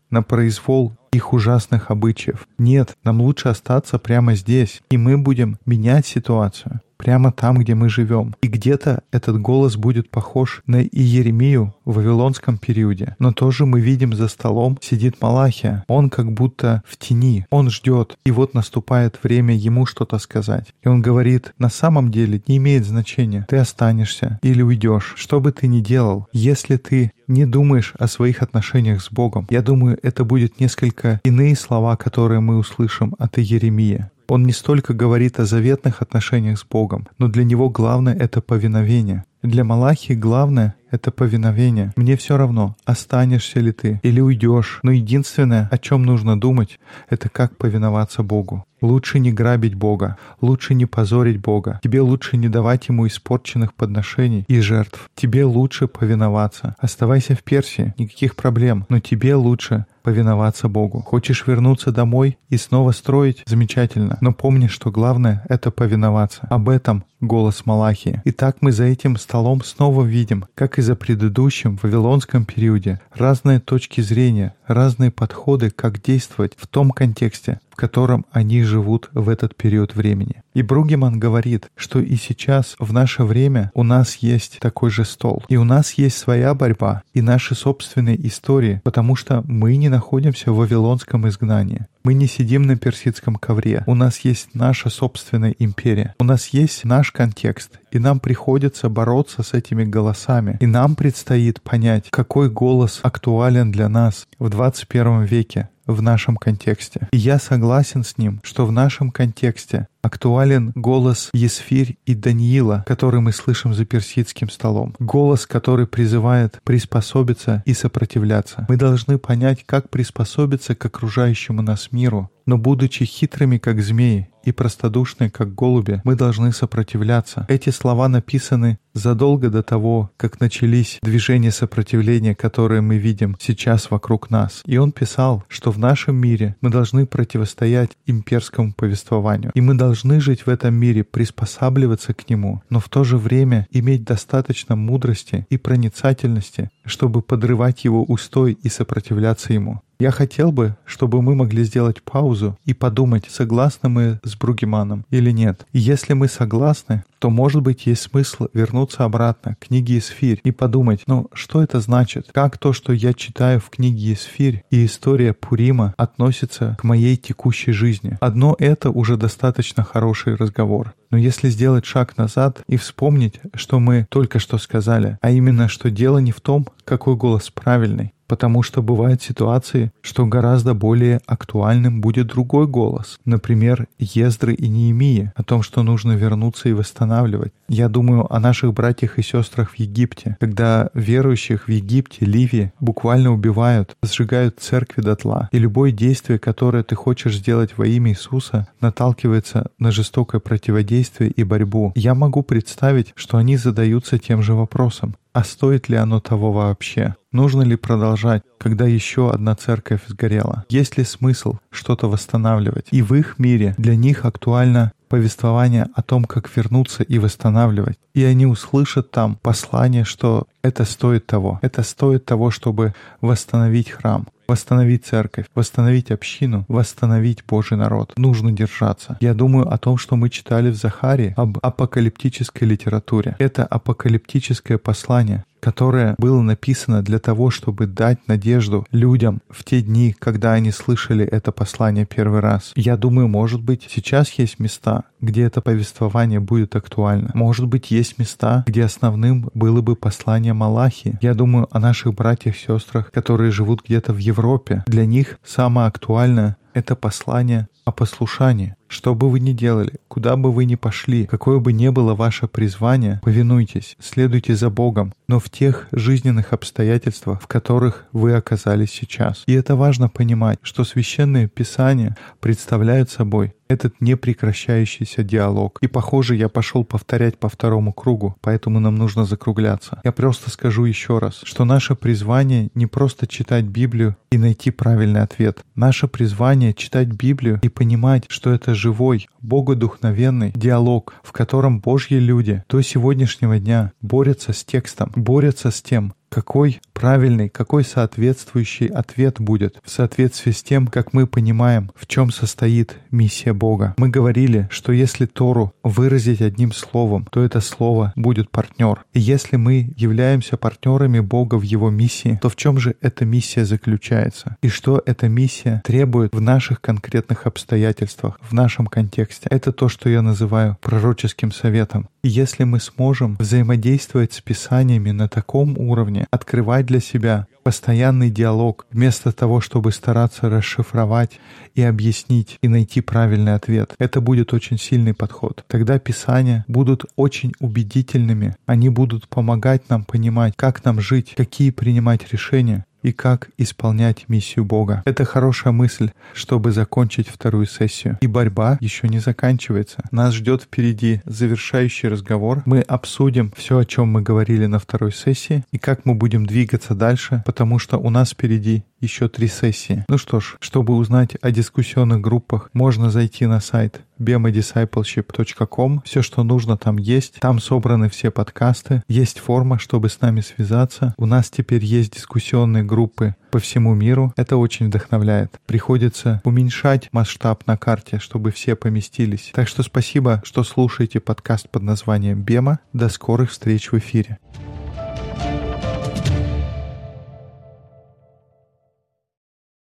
на 0.10 0.24
произвол 0.24 0.94
их 1.12 1.34
ужасных 1.34 1.92
обычаев. 1.92 2.48
Нет, 2.58 2.96
нам 3.04 3.22
лучше 3.22 3.50
остаться 3.50 4.00
прямо 4.00 4.36
здесь, 4.36 4.82
и 4.90 4.98
мы 4.98 5.18
будем 5.18 5.58
менять 5.66 6.06
ситуацию 6.06 6.82
прямо 7.02 7.32
там, 7.32 7.58
где 7.58 7.74
мы 7.74 7.90
живем. 7.90 8.36
И 8.42 8.48
где-то 8.48 9.02
этот 9.12 9.42
голос 9.42 9.76
будет 9.76 10.12
похож 10.12 10.62
на 10.68 10.84
Иеремию 10.84 11.74
в 11.84 11.96
Вавилонском 11.96 12.60
периоде. 12.60 13.16
Но 13.18 13.34
тоже 13.34 13.66
мы 13.66 13.82
видим 13.82 14.14
за 14.14 14.28
столом 14.28 14.78
сидит 14.82 15.20
Малахия. 15.20 15.84
Он 15.88 16.12
как 16.12 16.32
будто 16.32 16.84
в 16.88 16.98
тени. 16.98 17.46
Он 17.50 17.72
ждет. 17.72 18.18
И 18.24 18.32
вот 18.32 18.54
наступает 18.54 19.20
время 19.24 19.56
ему 19.56 19.88
что-то 19.88 20.20
сказать. 20.20 20.68
И 20.84 20.88
он 20.88 21.02
говорит, 21.02 21.54
на 21.58 21.70
самом 21.70 22.12
деле 22.12 22.44
не 22.48 22.58
имеет 22.58 22.86
значения. 22.86 23.48
Ты 23.50 23.58
останешься 23.58 24.40
или 24.44 24.62
уйдешь. 24.62 25.16
Что 25.18 25.42
бы 25.42 25.52
ты 25.52 25.68
ни 25.68 25.82
делал, 25.82 26.28
если 26.32 26.78
ты 26.78 27.12
не 27.28 27.46
думаешь 27.46 27.94
о 27.98 28.08
своих 28.08 28.44
отношениях 28.44 29.02
с 29.02 29.12
Богом, 29.12 29.48
я 29.50 29.62
думаю, 29.62 29.98
это 30.04 30.24
будет 30.24 30.60
несколько 30.60 31.20
иные 31.24 31.56
слова, 31.56 31.96
которые 31.96 32.42
мы 32.42 32.58
услышим 32.58 33.16
от 33.18 33.40
Иеремия. 33.40 34.12
Он 34.32 34.44
не 34.44 34.54
столько 34.54 34.94
говорит 34.94 35.42
о 35.42 35.46
заветных 35.46 36.02
отношениях 36.02 36.58
с 36.58 36.64
Богом, 36.64 37.06
но 37.18 37.28
для 37.28 37.44
него 37.44 37.70
главное— 37.70 38.16
это 38.18 38.40
повиновение. 38.40 39.26
Для 39.44 39.64
Малахи 39.64 40.14
главное— 40.14 40.76
это 40.92 41.10
повиновение. 41.10 41.94
Мне 41.96 42.16
все 42.16 42.38
равно, 42.38 42.76
останешься 42.86 43.60
ли 43.60 43.72
ты 43.72 44.00
или 44.04 44.20
уйдешь. 44.20 44.80
Но 44.84 44.92
единственное, 44.92 45.68
о 45.72 45.80
чем 45.80 46.04
нужно 46.04 46.40
думать, 46.40 46.80
это 47.10 47.28
как 47.28 47.58
повиноваться 47.58 48.22
Богу. 48.22 48.66
Лучше 48.82 49.20
не 49.20 49.32
грабить 49.32 49.76
Бога, 49.76 50.18
лучше 50.42 50.74
не 50.74 50.86
позорить 50.86 51.40
Бога. 51.40 51.80
Тебе 51.84 52.02
лучше 52.02 52.38
не 52.38 52.50
давать 52.50 52.88
Ему 52.88 53.08
испорченных 53.08 53.74
подношений 53.74 54.46
и 54.48 54.60
жертв. 54.60 55.10
Тебе 55.16 55.46
лучше 55.46 55.88
повиноваться. 55.88 56.76
Оставайся 56.80 57.36
в 57.36 57.44
Персии, 57.44 57.94
никаких 57.98 58.36
проблем, 58.36 58.86
но 58.90 59.00
тебе 59.00 59.36
лучше 59.36 59.86
повиноваться 60.04 60.68
Богу. 60.68 61.02
Хочешь 61.02 61.46
вернуться 61.46 61.92
домой 61.92 62.38
и 62.50 62.58
снова 62.58 62.92
строить? 62.92 63.44
Замечательно. 63.46 64.18
Но 64.22 64.34
помни, 64.34 64.68
что 64.68 64.92
главное— 64.92 65.46
это 65.50 65.70
повиноваться. 65.70 66.48
Об 66.50 66.70
этом 66.70 67.04
голос 67.22 67.66
Малахии. 67.66 68.22
И 68.26 68.32
так 68.32 68.58
мы 68.62 68.72
за 68.72 68.86
этим 68.86 69.16
столом 69.18 69.64
снова 69.64 70.04
видим, 70.04 70.46
как 70.56 70.78
и 70.78 70.82
за 70.82 70.96
предыдущим 70.96 71.80
вавилонском 71.82 72.46
периоде, 72.46 73.00
разные 73.14 73.60
точки 73.60 74.02
зрения, 74.02 74.56
разные 74.68 75.12
подходы, 75.12 75.70
как 75.70 76.02
действовать 76.02 76.54
в 76.58 76.68
том 76.68 76.92
контексте, 76.92 77.60
котором 77.82 78.28
они 78.32 78.62
живут 78.62 79.10
в 79.12 79.28
этот 79.28 79.56
период 79.56 79.96
времени. 79.96 80.44
И 80.54 80.62
Бругеман 80.62 81.18
говорит, 81.18 81.72
что 81.76 82.00
и 82.00 82.16
сейчас, 82.16 82.76
в 82.78 82.94
наше 82.94 83.24
время, 83.24 83.72
у 83.74 83.82
нас 83.82 84.18
есть 84.18 84.60
такой 84.60 84.92
же 84.92 85.04
стол. 85.04 85.44
И 85.50 85.58
у 85.58 85.64
нас 85.64 85.94
есть 85.94 86.16
своя 86.16 86.54
борьба 86.54 87.02
и 87.16 87.24
наши 87.24 87.56
собственные 87.56 88.28
истории, 88.28 88.82
потому 88.84 89.16
что 89.16 89.44
мы 89.48 89.78
не 89.78 89.90
находимся 89.90 90.52
в 90.52 90.58
вавилонском 90.58 91.28
изгнании. 91.28 91.88
Мы 92.04 92.14
не 92.14 92.28
сидим 92.28 92.68
на 92.68 92.76
персидском 92.76 93.36
ковре. 93.36 93.84
У 93.88 93.96
нас 93.96 94.20
есть 94.20 94.50
наша 94.54 94.92
собственная 94.92 95.56
империя. 95.58 96.14
У 96.20 96.24
нас 96.24 96.50
есть 96.50 96.84
наш 96.84 97.12
контекст. 97.12 97.80
И 97.92 97.98
нам 97.98 98.20
приходится 98.20 98.90
бороться 98.90 99.42
с 99.42 99.54
этими 99.54 99.86
голосами. 99.86 100.58
И 100.62 100.68
нам 100.68 100.96
предстоит 100.96 101.62
понять, 101.64 102.06
какой 102.12 102.48
голос 102.50 103.00
актуален 103.02 103.72
для 103.72 103.90
нас 103.90 104.28
в 104.38 104.50
21 104.50 105.24
веке 105.24 105.70
в 105.86 106.02
нашем 106.02 106.38
контексте. 106.38 107.08
И 107.12 107.18
я 107.18 107.40
согласен 107.40 108.04
с 108.04 108.18
ним, 108.18 108.40
что 108.44 108.66
в 108.66 108.72
нашем 108.72 109.12
контексте 109.12 109.88
актуален 110.02 110.72
голос 110.76 111.30
Есфирь 111.34 111.98
и 112.06 112.16
Даниила, 112.16 112.84
который 112.88 113.22
мы 113.22 113.32
слышим 113.32 113.74
за 113.74 113.86
персидским 113.86 114.50
столом. 114.50 114.96
Голос, 115.00 115.46
который 115.46 115.88
призывает 115.88 116.60
приспособиться 116.64 117.64
и 117.66 117.74
сопротивляться. 117.74 118.66
Мы 118.70 118.78
должны 118.78 119.18
понять, 119.18 119.64
как 119.66 119.90
приспособиться 119.90 120.76
к 120.76 120.86
окружающему 120.86 121.62
нас 121.62 121.92
миру, 121.92 122.32
но 122.46 122.58
будучи 122.58 123.06
хитрыми, 123.06 123.58
как 123.58 123.82
змеи, 123.82 124.28
и 124.44 124.52
простодушны, 124.52 125.30
как 125.30 125.54
голуби, 125.54 126.02
мы 126.04 126.16
должны 126.16 126.52
сопротивляться. 126.52 127.46
Эти 127.48 127.70
слова 127.70 128.08
написаны 128.08 128.80
задолго 128.94 129.52
до 129.52 129.62
того, 129.62 130.10
как 130.18 130.40
начались 130.40 130.98
движения 131.04 131.52
сопротивления, 131.52 132.34
которые 132.34 132.82
мы 132.82 132.98
видим 132.98 133.38
сейчас 133.40 133.92
вокруг 133.92 134.32
нас. 134.32 134.64
И 134.66 134.78
он 134.78 134.92
писал, 134.92 135.44
что 135.48 135.72
в 135.72 135.78
нашем 135.78 136.16
мире 136.16 136.56
мы 136.60 136.72
должны 136.72 137.06
противостоять 137.06 137.92
имперскому 138.08 138.74
повествованию, 138.74 139.52
и 139.54 139.62
мы 139.62 139.76
должны 139.76 139.91
жить 140.20 140.46
в 140.46 140.50
этом 140.50 140.74
мире, 140.74 141.04
приспосабливаться 141.04 142.14
к 142.14 142.30
нему, 142.30 142.62
но 142.70 142.80
в 142.80 142.90
то 142.90 143.04
же 143.04 143.18
время 143.18 143.68
иметь 143.72 144.04
достаточно 144.04 144.76
мудрости 144.76 145.46
и 145.50 145.58
проницательности, 145.58 146.70
чтобы 146.86 147.22
подрывать 147.22 147.84
его 147.84 148.04
устой 148.04 148.54
и 148.54 148.70
сопротивляться 148.70 149.54
ему. 149.54 149.82
Я 150.02 150.10
хотел 150.10 150.52
бы, 150.52 150.76
чтобы 150.84 151.22
мы 151.22 151.36
могли 151.36 151.64
сделать 151.64 152.02
паузу 152.02 152.58
и 152.66 152.74
подумать, 152.74 153.26
согласны 153.30 153.88
мы 153.88 154.20
с 154.24 154.36
Бругеманом 154.36 155.06
или 155.12 155.30
нет. 155.30 155.68
И 155.74 155.78
если 155.78 156.14
мы 156.14 156.28
согласны, 156.28 157.04
то, 157.20 157.30
может 157.30 157.62
быть, 157.62 157.86
есть 157.86 158.02
смысл 158.02 158.48
вернуться 158.52 159.04
обратно 159.04 159.54
к 159.54 159.68
книге 159.68 160.00
Исфирь 160.00 160.42
и 160.44 160.50
подумать, 160.50 161.04
ну, 161.06 161.28
что 161.34 161.62
это 161.62 161.80
значит? 161.82 162.30
Как 162.34 162.58
то, 162.58 162.74
что 162.74 162.94
я 162.94 163.14
читаю 163.14 163.60
в 163.60 163.70
книге 163.70 164.14
Исфирь 164.14 164.64
и 164.72 164.88
история 164.88 165.34
Пурима 165.34 165.94
относится 165.98 166.76
к 166.80 166.84
моей 166.84 167.16
текущей 167.16 167.72
жизни? 167.72 168.18
Одно 168.22 168.56
это 168.58 168.90
уже 168.90 169.18
достаточно 169.18 169.84
хороший 169.84 170.34
разговор. 170.34 170.96
Но 171.12 171.18
если 171.18 171.50
сделать 171.50 171.86
шаг 171.86 172.18
назад 172.18 172.64
и 172.68 172.76
вспомнить, 172.78 173.40
что 173.54 173.80
мы 173.80 174.08
только 174.10 174.40
что 174.40 174.58
сказали, 174.58 175.20
а 175.22 175.30
именно, 175.30 175.68
что 175.68 175.92
дело 175.92 176.18
не 176.18 176.32
в 176.32 176.42
том, 176.42 176.66
какой 176.86 177.16
голос 177.16 177.52
правильный, 177.52 178.14
потому 178.32 178.64
что 178.64 178.82
бывают 178.82 179.22
ситуации, 179.22 179.92
что 180.02 180.26
гораздо 180.26 180.74
более 180.74 181.20
актуальным 181.26 182.00
будет 182.00 182.28
другой 182.28 182.66
голос. 182.66 183.20
Например, 183.26 183.88
Ездры 184.00 184.54
и 184.54 184.70
Неемии 184.70 185.34
о 185.36 185.44
том, 185.44 185.62
что 185.64 185.84
нужно 185.84 186.14
вернуться 186.14 186.70
и 186.70 186.72
восстанавливать. 186.72 187.52
Я 187.68 187.90
думаю 187.90 188.34
о 188.34 188.40
наших 188.40 188.74
братьях 188.74 189.20
и 189.20 189.22
сестрах 189.22 189.72
в 189.72 189.76
Египте, 189.76 190.38
когда 190.40 190.92
верующих 190.94 191.68
в 191.68 191.72
Египте, 191.72 192.26
Ливии 192.26 192.72
буквально 192.80 193.34
убивают, 193.34 193.98
сжигают 194.02 194.62
церкви 194.62 195.02
дотла, 195.02 195.50
и 195.52 195.60
любое 195.60 195.92
действие, 195.92 196.40
которое 196.40 196.84
ты 196.84 196.96
хочешь 196.96 197.36
сделать 197.36 197.72
во 197.76 197.86
имя 197.86 198.12
Иисуса, 198.12 198.66
наталкивается 198.80 199.72
на 199.78 199.92
жестокое 199.92 200.40
противодействие 200.40 201.32
и 201.32 201.44
борьбу. 201.44 201.92
Я 201.96 202.16
могу 202.16 202.44
представить, 202.44 203.12
что 203.16 203.36
они 203.36 203.58
задаются 203.58 204.18
тем 204.18 204.42
же 204.42 204.54
вопросом. 204.54 205.16
А 205.34 205.44
стоит 205.46 205.88
ли 205.88 205.96
оно 205.96 206.20
того 206.20 206.52
вообще? 206.52 207.16
Нужно 207.32 207.62
ли 207.62 207.78
продолжать, 207.78 208.44
когда 208.58 208.86
еще 208.86 209.32
одна 209.32 209.56
церковь 209.56 210.02
сгорела? 210.08 210.66
Есть 210.70 210.98
ли 210.98 211.06
смысл 211.06 211.56
что-то 211.70 212.10
восстанавливать? 212.10 212.88
И 212.92 213.02
в 213.02 213.14
их 213.16 213.40
мире 213.40 213.74
для 213.78 213.96
них 213.96 214.26
актуально 214.26 214.92
повествование 215.08 215.88
о 215.94 216.02
том, 216.02 216.26
как 216.26 216.50
вернуться 216.56 217.04
и 217.04 217.20
восстанавливать. 217.20 217.98
И 218.14 218.24
они 218.24 218.46
услышат 218.46 219.12
там 219.12 219.38
послание, 219.42 220.06
что 220.06 220.48
это 220.62 220.86
стоит 220.86 221.28
того. 221.28 221.60
Это 221.62 221.84
стоит 221.84 222.26
того, 222.26 222.50
чтобы 222.50 222.94
восстановить 223.20 223.90
храм 223.90 224.28
восстановить 224.52 225.06
церковь, 225.06 225.46
восстановить 225.56 226.12
общину, 226.12 226.66
восстановить 226.68 227.44
Божий 227.48 227.78
народ. 227.78 228.12
Нужно 228.18 228.52
держаться. 228.52 229.18
Я 229.22 229.34
думаю 229.34 229.72
о 229.74 229.78
том, 229.78 229.98
что 229.98 230.18
мы 230.18 230.30
читали 230.30 230.70
в 230.72 230.76
Захаре 230.76 231.34
об 231.38 231.58
апокалиптической 231.62 232.68
литературе. 232.68 233.38
Это 233.40 233.66
апокалиптическое 233.66 234.78
послание, 234.78 235.46
которое 235.62 236.16
было 236.18 236.42
написано 236.42 237.02
для 237.02 237.20
того, 237.20 237.50
чтобы 237.52 237.86
дать 237.86 238.28
надежду 238.28 238.86
людям 238.92 239.42
в 239.50 239.64
те 239.64 239.82
дни, 239.82 240.14
когда 240.20 240.54
они 240.54 240.72
слышали 240.72 241.24
это 241.24 241.52
послание 241.52 242.06
первый 242.06 242.42
раз. 242.42 242.74
Я 242.76 242.98
думаю, 242.98 243.28
может 243.28 243.62
быть, 243.62 243.88
сейчас 243.90 244.32
есть 244.34 244.60
места, 244.60 245.04
где 245.22 245.44
это 245.44 245.62
повествование 245.62 246.40
будет 246.40 246.76
актуально. 246.76 247.32
Может 247.34 247.68
быть, 247.68 247.92
есть 247.92 248.18
места, 248.18 248.64
где 248.68 248.84
основным 248.84 249.50
было 249.54 249.82
бы 249.82 249.96
послание 249.96 250.54
Малахи. 250.54 251.18
Я 251.22 251.34
думаю 251.34 251.68
о 251.72 251.80
наших 251.80 252.14
братьях 252.14 252.56
и 252.56 252.60
сестрах, 252.60 253.12
которые 253.12 253.52
живут 253.52 253.84
где-то 253.86 254.14
в 254.14 254.18
Европе. 254.18 254.84
Для 254.88 255.06
них 255.06 255.40
самое 255.46 255.88
актуальное— 255.88 256.58
это 256.74 256.96
послание 256.96 257.68
о 257.86 257.92
послушании. 257.92 258.76
Что 258.88 259.16
бы 259.16 259.30
вы 259.30 259.40
ни 259.40 259.54
делали, 259.54 259.94
куда 260.10 260.36
бы 260.36 260.52
вы 260.52 260.66
ни 260.66 260.76
пошли, 260.76 261.26
какое 261.26 261.60
бы 261.60 261.72
ни 261.72 261.88
было 261.90 262.14
ваше 262.14 262.48
призвание, 262.48 263.22
повинуйтесь, 263.24 263.96
следуйте 264.00 264.56
за 264.56 264.70
Богом, 264.70 265.14
но 265.30 265.40
в 265.40 265.50
тех 265.50 265.88
жизненных 265.94 266.52
обстоятельствах, 266.52 267.42
в 267.42 267.48
которых 267.48 268.06
вы 268.12 268.34
оказались 268.34 268.92
сейчас. 268.92 269.44
И 269.46 269.54
это 269.54 269.78
важно 269.78 270.10
понимать, 270.10 270.60
что 270.62 270.84
священное 270.84 271.48
Писание 271.48 272.18
представляет 272.42 273.10
собой 273.10 273.54
этот 273.72 274.02
непрекращающийся 274.02 275.24
диалог. 275.24 275.78
И, 275.82 275.88
похоже, 275.88 276.36
я 276.36 276.50
пошел 276.50 276.84
повторять 276.84 277.38
по 277.38 277.48
второму 277.48 277.94
кругу, 277.94 278.36
поэтому 278.42 278.80
нам 278.80 278.96
нужно 278.96 279.26
закругляться. 279.26 280.02
Я 280.04 280.12
просто 280.12 280.50
скажу 280.50 280.84
еще 280.84 281.20
раз, 281.20 281.40
что 281.44 281.64
наше 281.64 281.96
призвание 281.96 282.70
не 282.76 282.86
просто 282.86 283.28
читать 283.28 283.64
Библию 283.64 284.18
и 284.32 284.38
найти 284.38 284.72
правильный 284.72 285.22
ответ. 285.22 285.64
Наше 285.76 286.08
призвание 286.08 286.74
читать 286.74 287.08
Библию 287.08 287.60
и 287.62 287.70
понимать, 287.82 288.26
что 288.28 288.52
это 288.52 288.76
живой, 288.76 289.28
богодухновенный 289.42 290.52
диалог, 290.54 291.16
в 291.24 291.32
котором 291.32 291.80
Божьи 291.80 292.20
люди 292.20 292.64
до 292.70 292.84
сегодняшнего 292.84 293.58
дня 293.58 293.92
борются 294.02 294.54
с 294.54 294.64
текстом, 294.64 295.12
борются 295.16 295.72
с 295.72 295.82
тем, 295.82 296.14
какой 296.32 296.80
правильный, 296.94 297.50
какой 297.50 297.84
соответствующий 297.84 298.88
ответ 298.88 299.42
будет 299.42 299.80
в 299.84 299.90
соответствии 299.90 300.52
с 300.52 300.64
тем, 300.64 300.88
как 300.88 301.14
мы 301.14 301.28
понимаем, 301.28 301.92
в 301.96 302.08
чем 302.08 302.32
состоит 302.32 302.98
миссия 303.12 303.52
Бога. 303.54 303.96
Мы 303.98 304.08
говорили, 304.08 304.70
что 304.72 304.94
если 304.94 305.26
Тору 305.26 305.74
выразить 305.84 306.42
одним 306.42 306.72
словом, 306.72 307.28
то 307.30 307.44
это 307.44 307.60
слово 307.60 308.14
будет 308.16 308.50
партнер. 308.50 309.04
И 309.14 309.20
если 309.20 309.58
мы 309.58 309.94
являемся 309.98 310.56
партнерами 310.56 311.20
Бога 311.20 311.56
в 311.56 311.64
Его 311.64 311.90
миссии, 311.90 312.40
то 312.42 312.50
в 312.50 312.56
чем 312.56 312.78
же 312.80 312.96
эта 313.02 313.26
миссия 313.26 313.66
заключается? 313.66 314.56
И 314.62 314.70
что 314.70 315.02
эта 315.06 315.28
миссия 315.28 315.82
требует 315.84 316.34
в 316.34 316.40
наших 316.40 316.80
конкретных 316.80 317.46
обстоятельствах, 317.46 318.40
в 318.42 318.54
нашем 318.54 318.88
контексте? 318.88 319.48
Это 319.50 319.74
то, 319.74 319.90
что 319.90 320.08
я 320.08 320.22
называю 320.22 320.78
пророческим 320.82 321.52
советом. 321.52 322.08
И 322.24 322.30
если 322.30 322.64
мы 322.64 322.80
сможем 322.80 323.36
взаимодействовать 323.40 324.34
с 324.34 324.42
Писаниями 324.42 325.10
на 325.10 325.28
таком 325.28 325.78
уровне, 325.78 326.21
открывать 326.30 326.86
для 326.86 327.00
себя 327.00 327.48
постоянный 327.64 328.30
диалог, 328.30 328.86
вместо 328.92 329.32
того, 329.32 329.62
чтобы 329.62 329.92
стараться 329.92 330.50
расшифровать 330.50 331.40
и 331.76 331.82
объяснить 331.82 332.58
и 332.62 332.68
найти 332.68 333.02
правильный 333.02 333.56
ответ, 333.56 333.94
это 334.00 334.22
будет 334.22 334.54
очень 334.54 334.78
сильный 334.78 335.14
подход. 335.14 335.64
Тогда 335.68 336.00
Писания 336.00 336.66
будут 336.68 337.06
очень 337.16 337.54
убедительными, 337.60 338.56
они 338.66 338.90
будут 338.90 339.28
помогать 339.28 339.90
нам 339.90 340.04
понимать, 340.04 340.54
как 340.56 340.84
нам 340.84 341.00
жить, 341.00 341.34
какие 341.36 341.72
принимать 341.72 342.32
решения, 342.32 342.86
и 343.04 343.12
как 343.12 343.50
исполнять 343.58 344.30
миссию 344.30 344.66
Бога. 344.66 345.04
Это 345.06 345.26
хорошая 345.26 345.74
мысль, 345.74 346.12
чтобы 346.34 346.72
закончить 346.72 347.28
вторую 347.28 347.66
сессию. 347.66 348.18
И 348.22 348.28
борьба 348.28 348.78
еще 348.82 349.08
не 349.08 349.20
заканчивается. 349.20 350.04
Нас 350.12 350.34
ждет 350.34 350.64
впереди 350.64 351.22
завершающий 351.26 352.10
разговор. 352.10 352.64
Мы 352.66 352.82
обсудим 352.82 353.52
все, 353.56 353.80
о 353.80 353.86
чем 353.86 354.10
мы 354.10 354.22
говорили 354.22 354.66
на 354.66 354.80
второй 354.80 355.12
сессии, 355.12 355.64
и 355.72 355.78
как 355.78 356.06
мы 356.06 356.16
будем 356.16 356.46
двигаться 356.46 356.96
дальше, 356.96 357.44
потому 357.46 357.80
что 357.80 357.98
у 357.98 358.10
нас 358.10 358.32
впереди 358.32 358.84
еще 359.02 359.28
три 359.28 359.48
сессии. 359.48 360.06
Ну 360.08 360.18
что 360.18 360.40
ж, 360.40 360.56
чтобы 360.60 360.96
узнать 360.96 361.36
о 361.42 361.52
дискуссионных 361.52 362.22
группах, 362.22 362.70
можно 362.74 363.10
зайти 363.10 363.46
на 363.46 363.60
сайт 363.60 364.02
bemadiscipleship.com. 364.20 366.02
Все, 366.06 366.22
что 366.22 366.44
нужно, 366.44 366.78
там 366.78 366.98
есть. 366.98 367.40
Там 367.40 367.60
собраны 367.60 368.10
все 368.10 368.32
подкасты. 368.32 369.04
Есть 369.08 369.40
форма, 369.40 369.80
чтобы 369.80 370.10
с 370.10 370.22
нами 370.22 370.42
связаться. 370.42 371.16
У 371.18 371.26
нас 371.26 371.50
теперь 371.50 371.84
есть 371.84 372.14
дискуссионные 372.14 372.84
группы 372.84 373.36
по 373.52 373.60
всему 373.60 373.94
миру. 373.94 374.34
Это 374.38 374.58
очень 374.58 374.88
вдохновляет. 374.88 375.60
Приходится 375.66 376.42
уменьшать 376.46 377.10
масштаб 377.12 377.66
на 377.68 377.78
карте, 377.78 378.20
чтобы 378.20 378.52
все 378.52 378.76
поместились. 378.76 379.52
Так 379.54 379.68
что 379.68 379.84
спасибо, 379.84 380.42
что 380.46 380.64
слушаете 380.64 381.20
подкаст 381.20 381.70
под 381.70 381.84
названием 381.84 382.42
«Бема». 382.42 382.80
До 382.94 383.10
скорых 383.10 383.52
встреч 383.52 383.92
в 383.92 383.98
эфире. 383.98 384.38